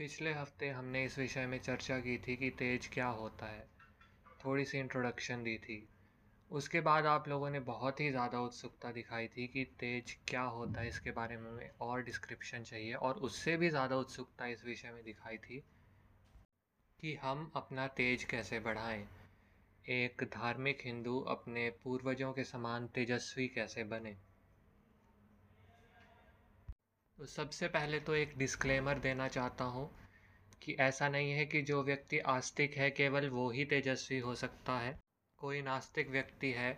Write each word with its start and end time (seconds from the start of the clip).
पिछले 0.00 0.32
हफ़्ते 0.32 0.68
हमने 0.68 1.04
इस 1.04 1.18
विषय 1.18 1.46
में 1.46 1.58
चर्चा 1.58 1.98
की 1.98 2.18
थी 2.18 2.36
कि 2.36 2.50
तेज 2.50 2.86
क्या 2.86 3.06
होता 3.06 3.46
है। 3.46 3.68
थोड़ी 4.44 4.64
सी 4.64 4.78
इंट्रोडक्शन 4.78 5.42
दी 5.42 5.56
थी। 5.58 5.88
उसके 6.50 6.80
बाद 6.80 7.06
आप 7.06 7.28
लोगों 7.28 7.50
ने 7.50 7.60
बहुत 7.60 8.00
ही 8.00 8.10
ज़्यादा 8.10 8.40
उत्सुकता 8.40 8.92
दिखाई 8.92 9.28
थी 9.28 9.46
कि 9.46 9.64
तेज 9.64 10.16
क्या 10.28 10.42
होता 10.42 10.80
है 10.80 10.88
इसके 10.88 11.10
बारे 11.10 11.36
में 11.36 11.50
हमें 11.50 11.70
और 11.80 12.02
डिस्क्रिप्शन 12.02 12.62
चाहिए 12.62 12.94
और 12.94 13.14
उससे 13.14 13.56
भी 13.56 13.70
ज़्यादा 13.70 13.96
उत्सुकता 13.96 14.46
इस 14.46 14.64
विषय 14.64 14.90
में 14.90 15.04
दिखाई 15.04 15.36
थी 15.36 15.62
कि 17.02 17.14
हम 17.14 17.52
अपना 17.56 17.86
तेज 17.86 18.24
कैसे 18.24 18.60
बढ़ाएँ। 18.60 19.06
एक 19.84 20.24
धार्मिक 20.24 20.78
हिंदू 20.84 21.20
अपने 21.20 21.70
पूर्वजों 21.70 22.32
के 22.32 22.44
समान 22.44 22.86
तेजस्वी 22.86 23.48
कैसे 23.48 23.84
बने? 23.84 24.16
सबसे 27.20 27.68
पहले 27.68 27.98
तो 28.00 28.14
एक 28.14 28.32
डिस्क्लेमर 28.38 28.98
देना 28.98 29.28
चाहता 29.28 29.64
हूँ 29.64 29.88
कि 30.62 30.76
ऐसा 30.80 31.08
नहीं 31.08 31.32
है 31.32 31.44
कि 31.46 31.62
जो 31.62 31.82
व्यक्ति 31.82 32.18
आस्तिक 32.18 32.74
है 32.74 32.90
केवल 32.90 33.28
वो 33.28 33.50
ही 33.50 33.64
तेजस्वी 33.64 34.18
हो 34.18 34.34
सकता 34.34 34.78
है। 34.78 34.98
कोई 35.38 35.60
नास्तिक 35.62 36.10
व्यक्ति 36.10 36.50
है, 36.52 36.72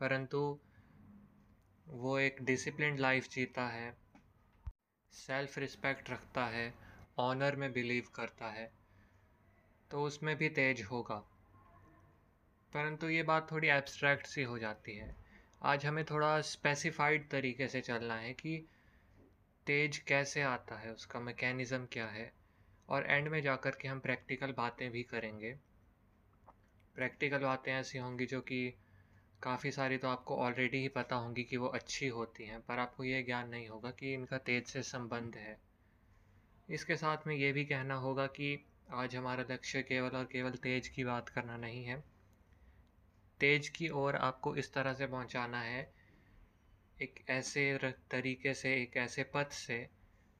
परंतु 0.00 0.38
वो 1.86 2.18
एक 2.18 2.42
डिसिप्लिन 2.42 2.98
लाइफ 2.98 3.28
जीता 3.28 3.66
है 3.66 3.94
सेल्फ 5.12 5.58
रिस्पेक्ट 5.58 6.10
रखता 6.10 6.44
है 6.46 6.72
ऑनर 7.18 7.56
में 7.56 7.72
बिलीव 7.72 8.04
करता 8.14 8.46
है 8.46 8.70
तो 9.90 10.02
उसमें 10.02 10.36
भी 10.36 10.48
तेज 10.48 10.82
होगा। 10.82 11.16
परंतु 12.72 13.08
ये 13.08 13.22
बात 13.22 13.50
थोड़ी 13.52 13.68
एब्स्ट्रैक्ट 13.68 14.26
सी 14.26 14.42
हो 14.42 14.58
जाती 14.58 14.96
है। 14.96 15.14
आज 15.62 15.86
हमें 15.86 16.04
थोड़ा 16.04 16.40
स्पेसिफाइड 16.40 17.28
तरीके 17.30 17.68
से 17.68 17.80
चलना 17.80 18.14
है 18.14 18.32
कि 18.32 18.64
तेज 19.66 19.98
कैसे 19.98 20.42
आता 20.42 20.76
है, 20.76 20.92
उसका 20.92 21.20
मैकेनिज़्म 21.20 21.86
क्या 21.92 22.06
है? 22.06 22.32
और 22.88 23.06
एंड 23.06 23.28
में 23.28 23.42
जा 23.42 23.56
कर 23.56 23.70
के 23.70 23.88
हम 23.88 24.00
प्रैक्टिकल 24.00 24.52
बातें 24.52 24.90
भी 24.90 25.02
करेंगे। 25.02 25.52
प्रैक्टिकल 26.96 27.38
बातें 27.38 27.72
ऐसी 27.72 27.98
होंगी 27.98 28.26
जो 28.26 28.40
कि 28.40 28.74
काफ़ी 29.42 29.70
सारी 29.70 29.98
तो 29.98 30.08
आपको 30.08 30.36
ऑलरेडी 30.36 30.78
ही 30.78 30.88
पता 30.88 31.16
होंगी 31.16 31.42
कि 31.42 31.56
वो 31.56 31.66
अच्छी 31.66 32.08
होती 32.08 32.44
हैं, 32.44 32.60
पर 32.60 32.78
आपको 32.78 33.04
ये 33.04 33.22
ज्ञान 33.22 33.48
नहीं 33.48 33.68
होगा 33.68 33.90
कि 33.90 34.14
इनका 34.14 34.38
तेज 34.38 34.66
से 34.66 34.82
संबंध 34.82 35.36
है। 35.36 35.58
इसके 36.68 36.96
साथ 36.96 37.26
में 37.26 37.36
ये 37.36 37.52
भी 37.52 37.64
कहना 37.64 37.94
होगा 37.94 38.26
कि 38.26 38.66
आज 38.92 39.16
हमारा 39.16 39.44
लक्ष्य 39.50 39.82
केवल 39.82 40.16
और 40.16 40.24
केवल 40.24 40.50
तेज 40.50 40.88
की 40.88 41.04
बात 41.04 41.28
करना 41.28 41.56
नहीं 41.56 41.84
है। 41.84 42.04
तेज 43.40 43.68
की 43.68 43.88
ओर 43.88 44.16
आपको 44.16 44.56
इस 44.56 44.72
तरह 44.74 44.94
से 44.94 45.06
पहुंचाना 45.06 45.60
है 45.60 46.01
एक 47.02 47.24
ऐसे 47.28 47.78
तरीके 48.10 48.54
से, 48.54 48.82
एक 48.82 48.96
ऐसे 48.96 49.22
पथ 49.24 49.50
से 49.50 49.88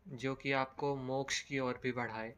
जो 0.09 0.35
कि 0.35 0.53
आपको 0.53 0.97
मोक्ष 0.97 1.41
की 1.41 1.59
ओर 1.59 1.81
भी 1.83 1.93
बढ़ाए। 1.93 2.35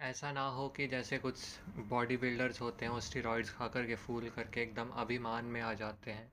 ऐसा 0.00 0.32
ना 0.32 0.48
हो 0.48 0.68
कि 0.68 0.86
जैसे 0.86 1.18
कुछ 1.18 1.60
बॉडी 1.68 2.16
बिल्डर्स 2.16 2.60
होते 2.60 2.84
हैं, 2.84 2.92
वो 2.92 3.00
स्टीरॉइड्स 3.00 3.50
खा 3.50 3.68
कर 3.68 3.86
के 3.86 3.94
फूल 3.94 4.28
करके 4.30 4.62
एकदम 4.62 4.90
अभिमान 4.90 5.44
में 5.44 5.60
आ 5.60 5.74
जाते 5.74 6.10
हैं। 6.10 6.32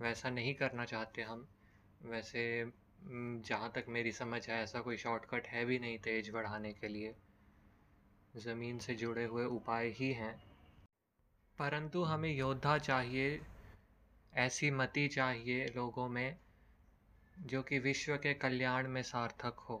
वैसा 0.00 0.30
नहीं 0.30 0.54
करना 0.54 0.84
चाहते 0.84 1.22
हम। 1.22 1.48
वैसे 2.02 2.72
जहाँ 3.48 3.72
तक 3.74 3.84
मेरी 3.88 4.12
समझ 4.12 4.48
है, 4.50 4.62
ऐसा 4.62 4.80
कोई 4.80 4.96
शॉर्टकट 4.96 5.46
है 5.46 5.64
भी 5.64 5.78
नहीं 5.78 5.98
तेज 5.98 6.30
बढ़ाने 6.30 6.72
के 6.72 6.88
लिए। 6.88 7.14
ज़मीन 8.36 8.78
से 8.78 8.94
जुड़े 8.94 9.24
हुए 9.24 9.44
उपाय 9.44 9.88
ही 9.88 10.12
हैं। 10.12 10.42
परंतु 11.58 12.02
हमें 12.02 12.32
योद्धा 12.32 12.78
चाहिए 12.78 13.40
ऐसी 14.32 14.70
मति 14.70 15.08
चाहिए 15.08 15.66
लोगों 15.76 16.08
में 16.08 16.36
जो 17.38 17.62
कि 17.62 17.78
विश्व 17.78 18.16
के 18.16 18.34
कल्याण 18.34 18.88
में 18.88 19.02
सार्थक 19.02 19.56
हो। 19.58 19.76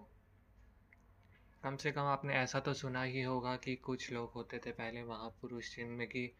कम 1.62 1.76
से 1.76 1.92
कम 1.92 2.02
आपने 2.02 2.34
ऐसा 2.34 2.60
तो 2.60 2.74
सुना 2.74 3.02
ही 3.02 3.22
होगा 3.22 3.56
कि 3.56 3.76
कुछ 3.76 4.12
लोग 4.12 4.32
होते 4.32 4.58
थे 4.58 4.70
पहले 4.70 5.04
महापुरुष 5.04 5.76
जिनमें 5.76 6.06
कि 6.08 6.32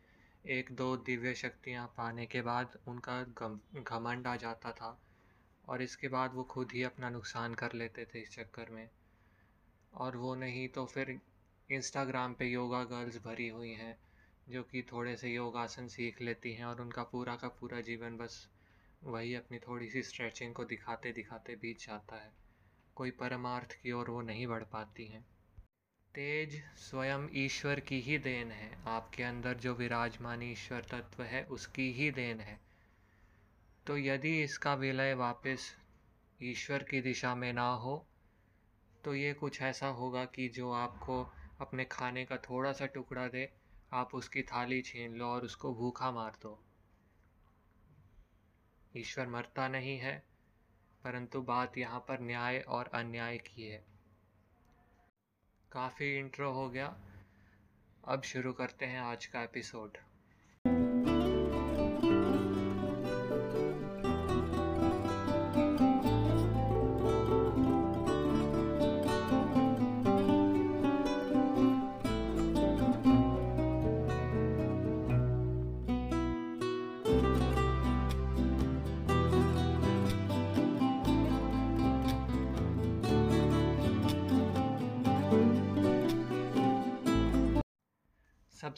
एक 0.46 0.72
दो 0.72 0.96
दिव्य 0.96 1.34
शक्तियाँ 1.34 1.86
पाने 1.96 2.26
के 2.26 2.42
बाद 2.42 2.78
उनका 2.88 3.22
घमंड 3.74 4.26
आ 4.26 4.36
जाता 4.36 4.72
था 4.72 4.98
और 5.68 5.82
इसके 5.82 6.08
बाद 6.08 6.34
वो 6.34 6.44
खुद 6.44 6.72
ही 6.72 6.82
अपना 6.82 7.10
नुकसान 7.10 7.54
कर 7.54 7.72
लेते 7.72 8.04
थे 8.04 8.20
इस 8.20 8.30
चक्कर 8.30 8.70
में। 8.70 8.88
और 9.94 10.16
वो 10.16 10.34
नहीं 10.34 10.68
तो 10.68 10.86
फिर 10.86 11.20
इंस्टाग्राम 11.70 12.34
पे 12.34 12.46
योगा 12.46 12.84
गर्ल्स 12.84 13.16
भरी 13.16 13.48
हुई 13.48 13.72
हैं। 13.72 13.98
जो 14.48 14.62
कि 14.62 14.82
थोड़े 14.82 15.16
से 15.16 15.28
योगासन 15.28 15.88
सीख 15.88 16.22
लेती 16.22 16.52
हैं 16.52 16.64
और 16.64 16.80
उनका 16.80 17.02
पूरा 17.02 17.36
का 17.36 17.48
पूरा 17.48 17.80
जीवन 17.80 18.16
बस 18.16 18.48
वही 19.04 19.34
अपनी 19.34 19.58
थोड़ी 19.58 19.88
सी 19.90 20.02
स्ट्रेचिंग 20.02 20.54
को 20.54 20.64
दिखाते 20.64 21.12
दिखाते 21.12 21.54
बीत 21.54 21.78
जाता 21.78 22.16
है। 22.16 22.32
कोई 22.96 23.10
परमार्थ 23.10 23.72
की 23.72 23.92
ओर 23.92 24.10
वो 24.10 24.20
नहीं 24.20 24.46
बढ़ 24.46 24.62
पाती 24.62 25.06
हैं। 25.06 25.24
तेज 26.14 26.62
स्वयं 26.76 27.28
ईश्वर 27.32 27.80
की 27.80 28.00
ही 28.00 28.18
देन 28.18 28.50
है। 28.50 28.84
आपके 28.86 29.22
अंदर 29.22 29.54
जो 29.54 29.74
विराजमान 29.74 30.42
ईश्वर 30.42 30.80
तत्व 30.80 31.22
है, 31.22 31.44
उसकी 31.44 31.92
ही 31.92 32.10
देन 32.10 32.40
है। 32.40 32.60
तो 33.86 33.98
यदि 33.98 34.42
इसका 34.42 34.74
विलय 34.74 35.14
वापस 35.14 35.76
ईश्वर 36.42 36.82
की 36.82 37.00
दिशा 37.00 37.34
में 37.34 37.52
ना 37.52 37.68
हो 37.68 38.06
तो 39.04 39.14
ये 39.14 39.32
कुछ 39.34 39.62
ऐसा 39.62 39.86
होगा 39.86 40.24
कि 40.24 40.48
जो 40.48 40.72
आपको 40.72 41.32
अपने 41.60 41.84
खाने 41.84 42.24
का 42.24 42.36
थोड़ा 42.36 42.72
सा 42.72 42.86
टुकड़ा 42.86 43.28
दे 43.28 43.52
आप 43.92 44.14
उसकी 44.14 44.42
थाली 44.42 44.82
छीन 44.82 45.14
लो 45.14 45.26
और 45.26 45.44
उसको 45.44 45.74
भूखा 45.74 46.10
मार 46.10 46.32
दो। 46.42 46.64
ईश्वर 48.96 49.26
मरता 49.26 49.68
नहीं 49.68 49.98
है, 49.98 50.22
परंतु 51.04 51.42
बात 51.42 51.78
यहाँ 51.78 52.00
पर 52.00 52.20
न्याय 52.20 52.58
और 52.58 52.86
अन्याय 52.86 53.38
की 53.38 53.62
है। 53.62 53.84
काफ़ी 55.72 56.18
इंट्रो 56.18 56.52
हो 56.52 56.68
गया। 56.70 56.96
अब 58.04 58.22
शुरू 58.22 58.52
करते 58.52 58.86
हैं 58.86 59.00
आज 59.00 59.26
का 59.26 59.42
एपिसोड 59.42 59.98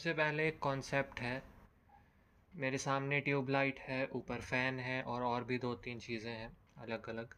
सबसे 0.05 0.13
पहले 0.13 0.47
एक 0.47 0.57
कॉन्सेप्ट 0.59 1.19
है। 1.19 1.41
मेरे 2.53 2.77
सामने 2.77 3.19
ट्यूबलाइट 3.21 3.79
है, 3.79 4.05
ऊपर 4.07 4.41
फ़ैन 4.41 4.79
है 4.79 5.01
और 5.03 5.23
और 5.23 5.43
भी 5.43 5.57
दो 5.57 5.73
तीन 5.75 5.99
चीज़ें 5.99 6.31
हैं 6.31 6.49
अलग 6.77 7.09
अलग 7.09 7.33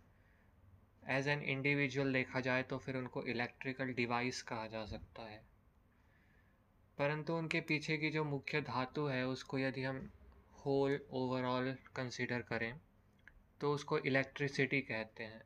एज 1.09 1.27
एन 1.27 1.41
इंडिविजुअल 1.45 2.11
देखा 2.13 2.39
जाए 2.39 2.63
तो 2.63 2.77
फिर 2.77 2.97
उनको 2.97 3.23
इलेक्ट्रिकल 3.25 3.93
डिवाइस 3.93 4.41
कहा 4.41 4.67
जा 4.67 4.85
सकता 4.85 5.29
है। 5.29 5.41
परंतु 6.97 7.33
उनके 7.33 7.61
पीछे 7.61 7.97
की 7.97 8.09
जो 8.09 8.23
मुख्य 8.25 8.61
धातु 8.61 9.05
है, 9.05 9.25
उसको 9.27 9.59
यदि 9.59 9.83
हम 9.83 10.09
होल 10.65 10.99
ओवरऑल 11.11 11.75
कंसिडर 11.95 12.41
करें 12.41 12.73
तो 13.61 13.73
उसको 13.73 13.97
इलेक्ट्रिसिटी 13.97 14.81
कहते 14.81 15.23
हैं। 15.23 15.41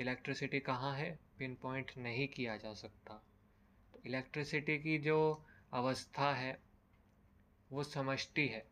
इलेक्ट्रिसिटी 0.00 0.60
कहाँ 0.60 0.96
है? 0.96 1.18
पिन 1.38 1.54
पॉइंट 1.54 1.92
नहीं 1.98 2.28
किया 2.28 2.56
जा 2.56 2.74
सकता। 2.74 3.24
इलेक्ट्रिसिटी 4.06 4.78
की 4.78 4.98
जो 4.98 5.46
अवस्था 5.72 6.34
है, 6.34 6.58
वो 7.72 7.84
समझती 7.84 8.46
है। 8.46 8.66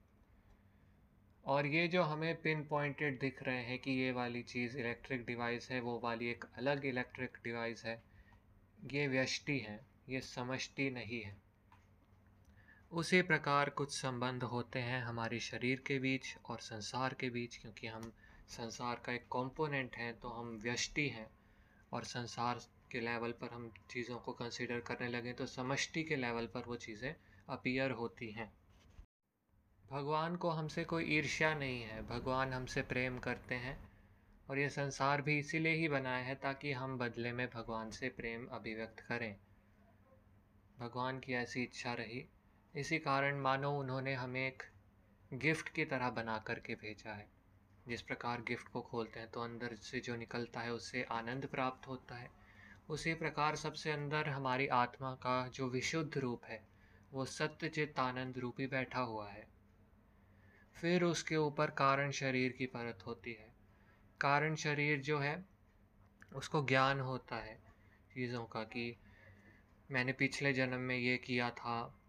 और 1.45 1.67
ये 1.67 1.89
जो 1.89 2.03
हमें 2.03 2.41
पिन 2.43 2.65
पॉइंटेड 2.65 3.21
दिख 3.21 3.43
रहे 3.43 3.63
हैं 3.63 3.79
कि 3.79 3.91
ये 3.91 4.13
वाली 4.13 4.43
चीज़ 4.43 4.79
इलेक्ट्रिक 4.79 5.25
डिवाइस 5.27 5.71
है, 5.71 5.81
वो 5.81 6.01
वाली 6.01 6.29
एक 6.29 6.45
अलग 6.57 6.85
इलेक्ट्रिक 6.85 7.39
डिवाइस 7.45 7.85
है, 7.85 8.03
ये 8.93 9.07
व्यष्टि 9.09 9.59
है, 9.59 9.87
ये 10.09 10.21
समझती 10.21 10.91
नहीं 10.91 11.22
है। 11.22 11.37
उसी 12.93 13.22
प्रकार 13.22 13.71
कुछ 13.71 13.93
संबंध 13.93 14.43
होते 14.43 14.78
हैं 14.78 15.03
हमारे 15.03 15.41
शरीर 15.41 15.83
के 15.87 15.99
बीच 15.99 16.37
और 16.45 16.59
संसार 16.59 17.15
के 17.15 17.31
बीच, 17.31 17.57
क्योंकि 17.57 17.87
हम 17.87 18.13
संसार 18.49 19.03
का 19.04 19.13
एक 19.13 19.22
कंपोनेंट 19.22 19.97
हैं 19.97 20.19
तो 20.19 20.28
हम 20.28 20.59
व्यष्टि 20.63 21.09
हैं 21.09 21.31
और 21.93 22.04
संसार 22.04 22.60
के 22.92 23.01
लेवल 23.01 23.33
पर 23.33 23.53
हम 23.53 23.71
चीज़ों 23.91 24.19
को 24.19 24.33
कंसिडर 24.33 24.81
करने 24.81 25.09
लगें 25.09 25.34
तो 25.34 25.47
समष्टि 25.47 26.03
के 26.04 26.16
लेवल 26.16 26.47
पर 26.47 26.65
वो 26.66 26.77
चीज़ें 26.77 27.15
अपीयर 27.48 27.91
होती 27.91 28.31
हैं। 28.31 28.53
भगवान 29.91 30.37
को 30.37 30.51
हमसे 30.51 30.84
कोई 30.84 31.04
ईर्ष्या 31.16 31.54
नहीं 31.54 31.83
है, 31.83 32.03
भगवान 32.09 32.53
हमसे 32.53 32.83
प्रेम 32.83 33.19
करते 33.19 33.54
हैं 33.54 33.78
और 34.51 34.59
ये 34.59 34.69
संसार 34.69 35.22
भी 35.22 35.39
इसीलिए 35.39 35.72
ही 35.72 35.89
बनाया 35.89 36.25
है 36.25 36.34
ताकि 36.34 36.72
हम 36.72 36.98
बदले 36.98 37.33
में 37.33 37.47
भगवान 37.48 37.91
से 37.91 38.09
प्रेम 38.09 38.47
अभिव्यक्त 38.47 39.01
करें। 39.01 39.34
भगवान 40.78 41.19
की 41.21 41.33
ऐसी 41.33 41.63
इच्छा 41.63 41.92
रही। 41.92 42.25
इसी 42.75 42.98
कारण 42.98 43.41
मानो 43.41 43.71
उन्होंने 43.72 44.15
हमें 44.15 44.47
एक 44.47 44.63
गिफ्ट 45.34 45.69
की 45.69 45.84
तरह 45.84 46.10
बना 46.10 46.39
करके 46.39 46.75
भेजा 46.75 47.13
है। 47.13 47.28
जिस 47.89 48.03
प्रकार 48.03 48.41
गिफ्ट 48.41 48.69
को 48.69 48.81
खोलते 48.81 49.21
हैं 49.21 49.31
तो 49.31 49.41
अंदर 49.41 49.75
से 49.75 50.01
जो 50.01 50.16
निकलता 50.16 50.60
है, 50.60 50.72
उससे 50.72 51.03
आनंद 51.03 51.47
प्राप्त 51.47 51.89
होता 51.89 52.15
है। 52.15 52.40
उसी 52.91 53.15
प्रकार 53.15 53.57
सबसे 53.57 53.91
अंदर 53.91 54.28
हमारी 54.28 54.66
आत्मा 54.66 55.15
का 55.15 55.48
जो 55.48 55.69
विशुद्ध 55.69 56.19
रूप 56.19 56.45
है, 56.45 56.69
वो 57.13 57.25
सत्य 57.25 57.69
चित्त 57.69 57.98
आनंद 57.98 58.39
रूपी 58.39 58.66
बैठा 58.66 59.01
हुआ 59.01 59.31
है। 59.31 59.48
फिर 60.81 61.04
उसके 61.04 61.37
ऊपर 61.37 61.71
कारण 61.71 62.10
शरीर 62.10 62.53
की 62.53 62.66
परत 62.66 63.07
होती 63.07 63.33
है। 63.33 63.54
कारण 64.21 64.54
शरीर 64.54 65.01
जो 65.01 65.19
है, 65.19 65.45
उसको 66.34 66.65
ज्ञान 66.65 67.01
होता 67.01 67.37
है 67.37 67.63
चीज़ों 68.15 68.45
का 68.45 68.63
कि 68.63 68.97
मैंने 69.91 70.13
पिछले 70.13 70.53
जन्म 70.53 70.81
में 70.81 70.97
ये 70.97 71.16
किया 71.19 71.51
था, 71.51 72.01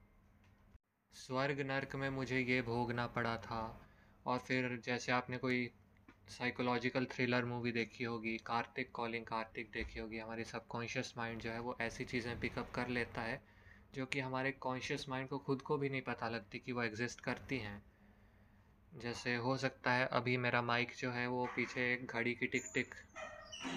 स्वर्ग 1.13 1.59
नर्क 1.59 1.95
में 1.95 2.09
मुझे 2.09 2.39
ये 2.39 2.61
भोगना 2.61 3.07
पड़ा 3.07 3.37
था 3.37 3.87
और 4.25 4.39
फिर 4.39 4.81
जैसे 4.85 5.11
आपने 5.11 5.37
कोई 5.37 5.71
साइकोलॉजिकल 6.31 7.05
थ्रिलर 7.05 7.45
मूवी 7.45 7.71
देखी 7.71 8.03
होगी 8.03 8.35
कार्तिक 8.37 8.91
कॉलिंग 8.91 9.25
कार्तिक 9.25 9.69
देखी 9.73 9.99
होगी। 9.99 10.17
हमारे 10.17 10.43
सबकॉन्शियस 10.43 11.13
माइंड 11.17 11.41
जो 11.41 11.51
है 11.51 11.59
वो 11.59 11.75
ऐसी 11.81 12.05
चीज़ें 12.05 12.39
पिकअप 12.39 12.71
कर 12.71 12.87
लेता 12.87 13.21
है, 13.21 13.41
जो 13.95 14.05
कि 14.05 14.19
हमारे 14.19 14.51
कॉन्शियस 14.61 15.05
माइंड 15.09 15.29
को 15.29 15.37
खुद 15.37 15.61
को 15.61 15.77
भी 15.77 15.89
नहीं 15.89 16.01
पता 16.01 16.29
लगती 16.29 16.59
कि 16.59 16.71
वो 16.71 16.83
एग्जिस्ट 16.83 17.21
करती 17.21 17.57
हैं। 17.57 17.81
जैसे 18.91 19.35
हो 19.35 19.57
सकता 19.57 19.91
है 19.91 20.05
अभी 20.11 20.37
मेरा 20.37 20.61
माइक 20.61 20.91
जो 20.99 21.11
है 21.11 21.27
वो 21.27 21.45
पीछे 21.55 21.91
एक 21.93 22.05
घड़ी 22.07 22.33
की 22.33 22.47
टिक 22.47 22.63
टिक 22.73 22.95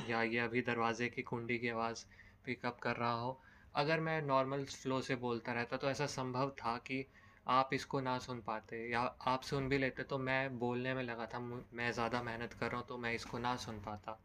या 0.08 0.22
ये 0.22 0.38
अभी 0.38 0.60
दरवाजे 0.60 1.08
की 1.08 1.22
कुंडी 1.22 1.58
की 1.58 1.68
आवाज़ 1.68 2.04
पिकअप 2.44 2.78
कर 2.78 2.96
रहा 2.96 3.12
हो। 3.12 3.40
अगर 3.74 4.00
मैं 4.00 4.20
नॉर्मल 4.22 4.64
फ्लो 4.64 5.00
से 5.00 5.16
बोलता 5.16 5.52
रहता 5.52 5.76
तो 5.76 5.90
ऐसा 5.90 6.06
संभव 6.06 6.50
था 6.50 6.76
कि 6.78 7.04
आप 7.46 7.70
इसको 7.72 8.00
ना 8.00 8.18
सुन 8.18 8.40
पाते 8.40 8.76
या 8.90 9.00
आप 9.26 9.42
सुन 9.42 9.68
भी 9.68 9.78
लेते 9.78 10.02
तो 10.02 10.18
मैं 10.18 10.58
बोलने 10.58 10.94
में 10.94 11.02
लगा 11.02 11.26
था, 11.26 11.38
मैं 11.38 11.90
ज़्यादा 11.92 12.22
मेहनत 12.22 12.52
कर 12.52 12.70
रहा 12.70 12.76
हूँ 12.76 12.86
तो 12.88 12.98
मैं 12.98 13.12
इसको 13.14 13.38
ना 13.38 13.56
सुन 13.56 13.80
पाता। 13.80 14.18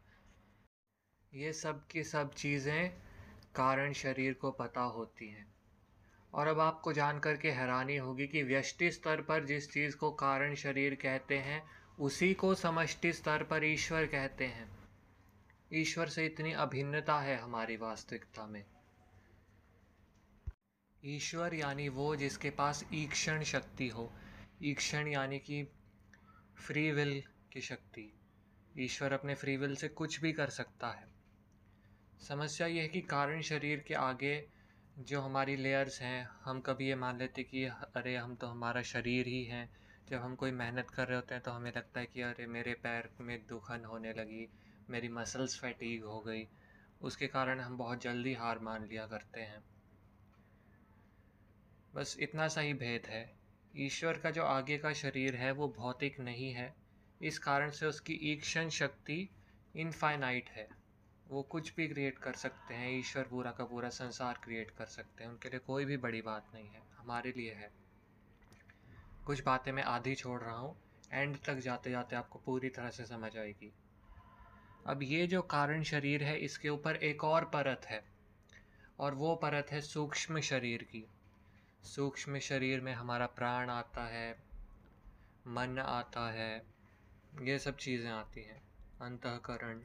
ये 1.32 1.52
सब 1.52 1.86
की 1.86 2.04
सब 2.04 2.34
चीज़ें 2.34 2.90
कारण 3.54 3.92
शरीर 3.92 4.32
को 4.32 4.50
पता 4.50 4.80
होती 4.80 5.28
हैं। 5.28 5.46
और 6.32 6.46
अब 6.46 6.60
आपको 6.60 6.92
जान 6.92 7.18
कर 7.18 7.36
के 7.36 7.50
हैरानी 7.50 7.96
होगी 7.96 8.26
कि 8.26 8.42
व्यष्टि 8.42 8.90
स्तर 8.90 9.20
पर 9.20 9.44
जिस 9.44 9.70
चीज़ 9.72 9.96
को 9.96 10.10
कारण 10.10 10.54
शरीर 10.54 10.94
कहते 10.94 11.38
हैं, 11.38 11.62
उसी 11.98 12.34
को 12.34 12.54
समष्टि 12.54 13.12
स्तर 13.12 13.42
पर 13.42 13.64
ईश्वर 13.64 14.06
कहते 14.06 14.46
हैं। 14.46 14.68
ईश्वर 15.72 16.08
से 16.08 16.26
इतनी 16.26 16.52
अभिन्नता 16.52 17.20
है 17.20 17.36
हमारी 17.36 17.76
वास्तविकता 17.76 18.46
में। 18.46 18.64
ईश्वर 21.04 21.54
यानी 21.54 21.88
वो 21.88 22.16
जिसके 22.16 22.50
पास 22.50 22.84
ईक्षण 22.94 23.42
शक्ति 23.42 23.88
हो। 23.88 24.12
ईक्षण 24.62 25.08
यानी 25.08 25.38
कि 25.38 25.62
फ्री 26.66 26.92
विल 26.92 27.22
की 27.52 27.60
शक्ति। 27.60 28.12
ईश्वर 28.78 29.12
अपने 29.12 29.34
फ्री 29.34 29.56
विल 29.56 29.76
से 29.76 29.88
कुछ 29.88 30.20
भी 30.20 30.32
कर 30.32 30.46
सकता 30.46 30.90
है। 30.90 31.08
समस्या 32.28 32.66
ये 32.66 32.80
है 32.80 32.88
कि 32.88 33.00
कारण 33.00 33.40
शरीर 33.40 33.80
के 33.80 33.94
आगे 33.94 34.48
जो 34.98 35.20
हमारी 35.20 35.56
लेयर्स 35.56 36.00
हैं, 36.02 36.28
हम 36.44 36.60
कभी 36.60 36.88
ये 36.88 36.94
मान 36.94 37.18
लेते 37.18 37.42
कि 37.42 37.64
अरे 37.64 38.16
हम 38.16 38.36
तो 38.36 38.46
हमारा 38.46 38.82
शरीर 38.82 39.26
ही 39.26 39.44
हैं। 39.44 39.76
जब 40.08 40.18
हम 40.18 40.34
कोई 40.34 40.50
मेहनत 40.50 40.90
कर 40.90 41.06
रहे 41.06 41.16
होते 41.16 41.34
हैं 41.34 41.42
तो 41.42 41.50
हमें 41.50 41.72
लगता 41.76 42.00
है 42.00 42.06
कि 42.06 42.22
अरे 42.22 42.46
मेरे 42.46 42.74
पैर 42.74 43.10
में 43.20 43.46
दुखन 43.46 43.84
होने 43.84 44.12
लगी, 44.12 44.48
मेरी 44.90 45.08
मसल्स 45.08 45.60
फैटीग 45.60 46.04
हो 46.04 46.20
गई। 46.20 46.48
उसके 47.00 47.26
कारण 47.26 47.60
हम 47.60 47.76
बहुत 47.76 48.02
जल्दी 48.02 48.34
हार 48.34 48.58
मान 48.58 48.86
लिया 48.86 49.06
करते 49.06 49.40
हैं। 49.40 49.64
बस 51.94 52.16
इतना 52.20 52.48
सा 52.48 52.60
ही 52.60 52.74
भेद 52.74 53.06
है। 53.06 53.32
ईश्वर 53.76 54.18
का 54.18 54.30
जो 54.30 54.42
आगे 54.42 54.78
का 54.78 54.92
शरीर 54.92 55.36
है, 55.36 55.52
वो 55.52 55.68
भौतिक 55.68 56.20
नहीं 56.20 56.52
है। 56.52 56.74
इस 57.22 57.38
कारण 57.38 57.70
से 57.70 57.86
उसकी 57.86 58.14
ईक्षण 58.22 58.68
शक्ति 58.68 59.28
इनफाइनाइट 59.76 60.48
है। 60.48 60.68
वो 61.28 61.42
कुछ 61.42 61.74
भी 61.74 61.88
क्रिएट 61.88 62.18
कर 62.18 62.32
सकते 62.32 62.74
हैं, 62.74 62.98
ईश्वर 62.98 63.22
पूरा 63.22 63.50
का 63.50 63.64
पूरा 63.64 63.88
संसार 63.88 64.40
क्रिएट 64.44 64.70
कर 64.70 64.86
सकते 64.86 65.24
हैं। 65.24 65.30
उनके 65.30 65.48
लिए 65.48 65.58
कोई 65.58 65.84
भी 65.84 65.96
बड़ी 65.96 66.22
बात 66.22 66.50
नहीं 66.54 66.68
है, 66.68 66.82
हमारे 66.96 67.32
लिए 67.36 67.52
है। 67.52 67.70
कुछ 69.26 69.42
बातें 69.42 69.72
मैं 69.72 69.82
आधी 69.82 70.14
छोड़ 70.14 70.40
रहा 70.40 70.56
हूँ 70.56 70.76
एंड 71.12 71.36
तक 71.36 71.54
जाते 71.54 71.90
जाते 71.90 72.16
आपको 72.16 72.38
पूरी 72.38 72.68
तरह 72.68 72.90
से 72.90 73.04
समझ 73.04 73.36
आएगी। 73.36 73.72
अब 74.86 75.02
ये 75.02 75.26
जो 75.26 75.42
कारण 75.42 75.82
शरीर 75.82 76.22
है, 76.22 76.38
इसके 76.38 76.68
ऊपर 76.68 76.96
एक 76.96 77.24
और 77.24 77.44
परत 77.44 77.80
है, 77.84 78.04
और 78.98 79.14
वो 79.14 79.34
परत 79.36 79.66
है 79.70 79.80
सूक्ष्म 79.80 80.40
शरीर 80.40 80.82
की। 80.82 81.06
सूक्ष्म 81.84 82.38
शरीर 82.38 82.80
में 82.80 82.92
हमारा 82.94 83.26
प्राण 83.26 83.70
आता 83.70 84.06
है, 84.06 84.42
मन 85.46 85.78
आता 85.78 86.30
है, 86.30 86.66
ये 87.42 87.58
सब 87.58 87.76
चीज़ें 87.76 88.10
आती 88.10 88.40
हैं, 88.40 88.62
अंतकरण। 89.00 89.80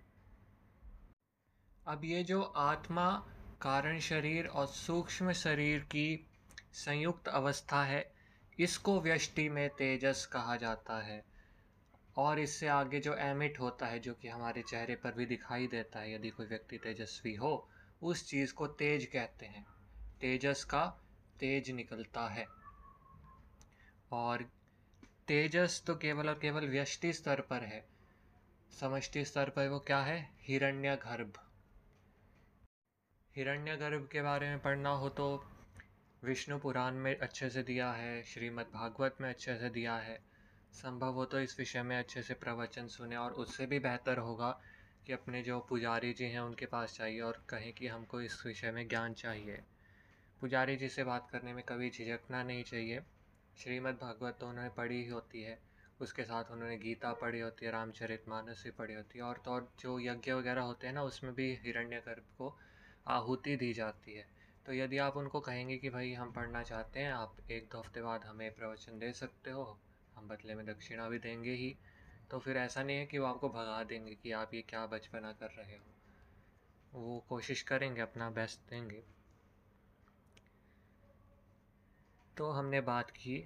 अब 1.88 2.06
ये 2.06 2.24
जो 2.24 2.42
आत्मा, 2.42 3.28
कारण 3.62 4.00
शरीर 4.00 4.48
और 4.48 4.68
सूक्ष्म 4.68 5.32
शरीर 5.32 5.80
की 5.80 6.28
संयुक्त 6.74 7.28
अवस्था 7.28 7.84
है, 7.84 8.14
इसको 8.60 9.02
व्यष्टि 9.02 9.50
में 9.50 9.70
तेजस 9.70 10.26
कहा 10.26 10.56
जाता 10.56 11.02
है 11.02 11.26
और 12.18 12.40
इससे 12.40 12.68
आगे 12.68 13.00
जो 13.00 13.16
एमिट 13.16 13.60
होता 13.60 13.86
है, 13.86 14.00
जो 14.00 14.14
कि 14.14 14.28
हमारे 14.28 14.62
चेहरे 14.62 14.96
पर 14.96 15.12
भी 15.12 15.26
दिखाई 15.26 15.68
देता 15.68 16.00
है, 16.00 16.14
यदि 16.14 16.30
कोई 16.30 16.46
व्यक्ति 16.46 16.78
तेजस्वी 16.78 17.36
हो, 17.36 17.70
उस 18.02 18.30
चीज़ 18.30 18.54
को 18.54 18.68
तेज 18.68 19.06
कहते 19.06 19.46
हैं। 19.46 19.66
तेजस 20.22 20.64
का 20.64 21.02
तेज 21.40 21.72
निकलता 21.72 22.28
है। 22.28 22.46
और 24.12 24.50
तेजस 25.28 25.84
तो 25.88 25.96
केवल 25.96 26.30
और 26.30 26.40
केवल 26.40 26.68
व्यष्टि 26.68 27.14
स्तर 27.14 27.42
पर 27.42 27.64
है। 27.64 27.86
समष्टि 28.80 29.26
स्तर 29.26 29.50
पर 29.50 29.68
वो 29.68 29.80
क्या 29.80 30.00
है? 30.00 30.30
हिरण्य 30.40 30.96
गर्भ 30.96 31.34
हिरण्य 33.36 33.76
गर्भ 33.78 34.08
के 34.12 34.22
बारे 34.22 34.50
में 34.50 34.60
पढ़ना 34.60 34.90
हो 34.90 35.10
तो 35.10 35.46
विष्णु 36.24 36.60
पुराण 36.60 36.94
में 36.94 37.18
अच्छे 37.18 37.50
से 37.50 37.64
दिया 37.64 37.92
है, 37.92 38.24
श्रीमद् 38.24 38.74
भागवत 38.74 39.16
में 39.22 39.30
अच्छे 39.30 39.58
से 39.58 39.70
दिया 39.70 39.96
है। 39.96 40.20
संभव 40.74 41.14
हो 41.14 41.26
तो 41.26 41.40
इस 41.40 41.60
विषय 41.60 41.84
में 41.84 42.00
अच्छे 42.00 42.22
से 42.22 42.34
प्रवचन 42.34 42.88
सुने 42.88 43.16
और 43.16 43.32
उससे 43.32 43.66
भी 43.66 43.80
बेहतर 43.80 44.18
होगा 44.18 44.62
कि 45.06 45.14
अपने 45.14 45.42
जो 45.42 45.60
पुजारी 45.60 46.14
जी 46.14 46.26
हैं 46.26 46.40
उनके 46.40 46.66
पास 46.66 46.94
चाहिए 46.94 47.22
और 47.22 47.44
कहें 47.50 47.74
कि 47.74 47.88
हमको 47.88 48.22
इस 48.22 48.46
विषय 48.46 48.72
में 48.72 48.88
ज्ञान 48.88 49.14
चाहिए। 49.14 49.62
पुजारी 50.46 50.76
जी 50.76 50.90
से 50.90 51.04
बात 51.04 51.30
करने 51.32 51.54
में 51.54 51.64
कभी 51.64 51.90
झिझकना 51.90 52.44
नहीं 52.44 52.64
चाहिए। 52.64 53.00
श्रीमद् 53.58 53.96
भागवत 53.96 54.38
तो 54.40 54.48
उन्होंने 54.48 54.70
पढ़ी 54.70 55.04
ही 55.04 55.10
होती 55.10 55.42
है। 55.42 55.60
उसके 56.02 56.24
साथ 56.24 56.44
उन्होंने 56.52 56.78
गीता 56.78 57.14
पढ़ी 57.14 57.40
होती 57.40 57.66
है 57.66 57.72
रामचरित 57.72 58.24
मानस 58.30 58.64
भी 58.64 58.72
पढ़ी 58.72 58.94
होती 58.94 59.20
है 59.20 59.26
और 59.26 59.42
तो 59.46 59.52
और 59.52 59.72
जो 59.80 60.00
यज्ञ 60.00 60.32
वगैरह 60.32 60.62
होते 60.62 60.88
हैं 60.88 60.94
ना, 60.94 61.04
उसमें 61.04 61.34
भी 61.34 61.56
हिरण्यगर्भ 61.56 62.24
को 62.38 62.58
आहुति 63.08 63.56
दी 63.56 63.74
जाती 63.74 64.14
है। 64.14 64.28
तो 64.66 64.74
यदि 64.74 64.98
आप 64.98 65.18
उनको 65.18 65.40
कहेंगे 65.40 65.78
कि 65.78 65.90
भाई 65.90 66.14
हम 66.14 66.32
पढ़ना 66.32 66.64
चाहते 66.64 67.00
हैं, 67.00 67.12
आप 67.12 67.38
एक 67.52 67.70
दो 67.72 67.80
हफ़्ते 67.80 68.02
बाद 68.02 68.24
हमें 68.24 68.56
प्रवचन 68.56 69.00
दे 69.00 69.14
सकते 69.14 69.52
हो, 69.52 69.80
हम 70.16 70.28
बदले 70.28 70.56
में 70.56 70.66
दक्षिणा 70.66 71.10
भी 71.10 71.20
देंगे 71.20 71.52
ही। 71.52 71.78
तो 72.32 72.40
फिर 72.40 72.58
ऐसा 72.58 72.84
नहीं 72.84 72.98
है 72.98 73.06
कि 73.06 73.18
वो 73.18 73.26
आपको 73.26 73.50
भगा 73.50 73.84
देंगे 73.84 74.16
कि 74.16 74.32
आप 74.32 74.54
ये 74.54 74.62
क्या 74.62 74.86
बचपना 74.86 75.34
कर 75.34 75.48
रहे 75.48 75.78
हो। 75.78 75.94
वो 76.94 77.26
कोशिश 77.30 77.62
करेंगे, 77.62 78.02
अपना 78.02 78.30
बेस्ट 78.30 78.60
देंगे। 78.70 79.04
तो 82.38 82.50
हमने 82.52 82.82
बात 82.82 83.12
की 83.12 83.38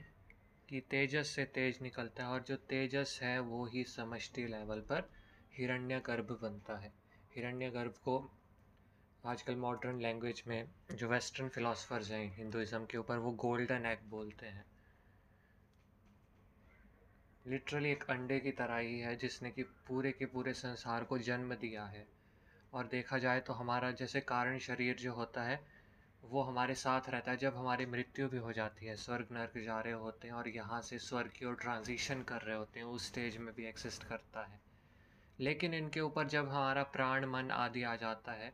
कि 0.70 0.80
तेजस 0.80 1.28
से 1.28 1.44
तेज 1.46 1.80
निकलता 1.82 2.24
है 2.24 2.30
और 2.30 2.44
जो 2.44 2.56
तेजस 2.56 3.20
है 3.24 3.40
वो 3.40 3.66
ही 3.66 3.84
समष्टि 3.84 4.46
लेवल 4.48 4.80
पर 4.80 5.10
हिरण्य 5.58 6.00
गर्भ 6.00 6.32
बनता 6.42 6.78
है। 6.78 6.92
हिरण्य 7.36 7.70
गर्भ 7.70 7.92
को 7.92 8.18
आजकल 9.26 9.56
मॉडर्न 9.56 10.02
लैंग्वेज 10.02 10.44
में 10.48 10.70
जो 10.96 11.08
वेस्टर्न 11.08 11.50
फिलोसफर्स 11.50 12.12
हैं 12.12 12.36
हिंदुज़म 12.38 12.86
के 12.86 12.98
ऊपर 12.98 13.18
वो 13.18 13.32
गोल्डन 13.32 13.86
एग 13.86 14.10
बोलते 14.10 14.46
हैं। 14.46 14.66
लिटरली 17.48 17.92
एक 17.92 18.04
अंडे 18.04 18.40
की 18.40 18.52
तरह 18.52 18.78
ही 18.78 19.00
है 19.00 19.16
जिसने 19.16 19.52
कि 19.52 19.64
पूरे 19.64 20.12
के 20.12 20.26
पूरे 20.26 20.54
संसार 20.54 21.04
को 21.04 21.18
जन्म 21.18 21.54
दिया 21.56 21.86
है। 21.86 22.08
और 22.74 22.88
देखा 22.88 23.18
जाए 23.18 23.40
तो 23.40 23.54
हमारा 23.54 23.92
जैसे 23.92 24.22
कारण 24.22 24.58
शरीर 24.58 24.96
जो 24.96 25.14
होता 25.14 25.44
है 25.44 25.79
वो 26.24 26.42
हमारे 26.44 26.74
साथ 26.76 27.10
रहता 27.10 27.32
है 27.32 27.38
जब 27.38 27.56
हमारी 27.58 27.86
मृत्यु 27.86 28.28
भी 28.30 28.38
हो 28.38 28.52
जाती 28.54 28.86
है, 28.86 28.96
स्वर्ग 28.96 29.28
नर्क 29.32 29.58
जा 29.58 29.80
रहे 29.80 29.94
होते 29.94 30.28
हैं 30.28 30.36
और 30.36 30.48
यहाँ 30.50 30.82
से 30.82 31.00
स्वर्ग 31.00 31.32
की 31.36 31.46
ओर 31.46 31.56
ट्रांजिशन 31.56 32.24
कर 32.24 32.42
रहे 32.42 32.56
होते 32.56 32.80
हैं, 32.80 32.88
उस 32.88 33.08
स्टेज 33.08 33.38
में 33.38 33.54
भी 33.56 33.66
एक्सिस्ट 33.66 34.04
करता 34.04 34.44
है। 34.44 34.60
लेकिन 35.40 35.74
इनके 35.74 36.00
ऊपर 36.00 36.28
जब 36.28 36.50
हमारा 36.50 36.84
प्राण, 36.84 37.26
मन 37.26 37.52
आदि 37.52 37.84
आ 37.84 37.96
जाता 37.96 38.32
है 38.32 38.54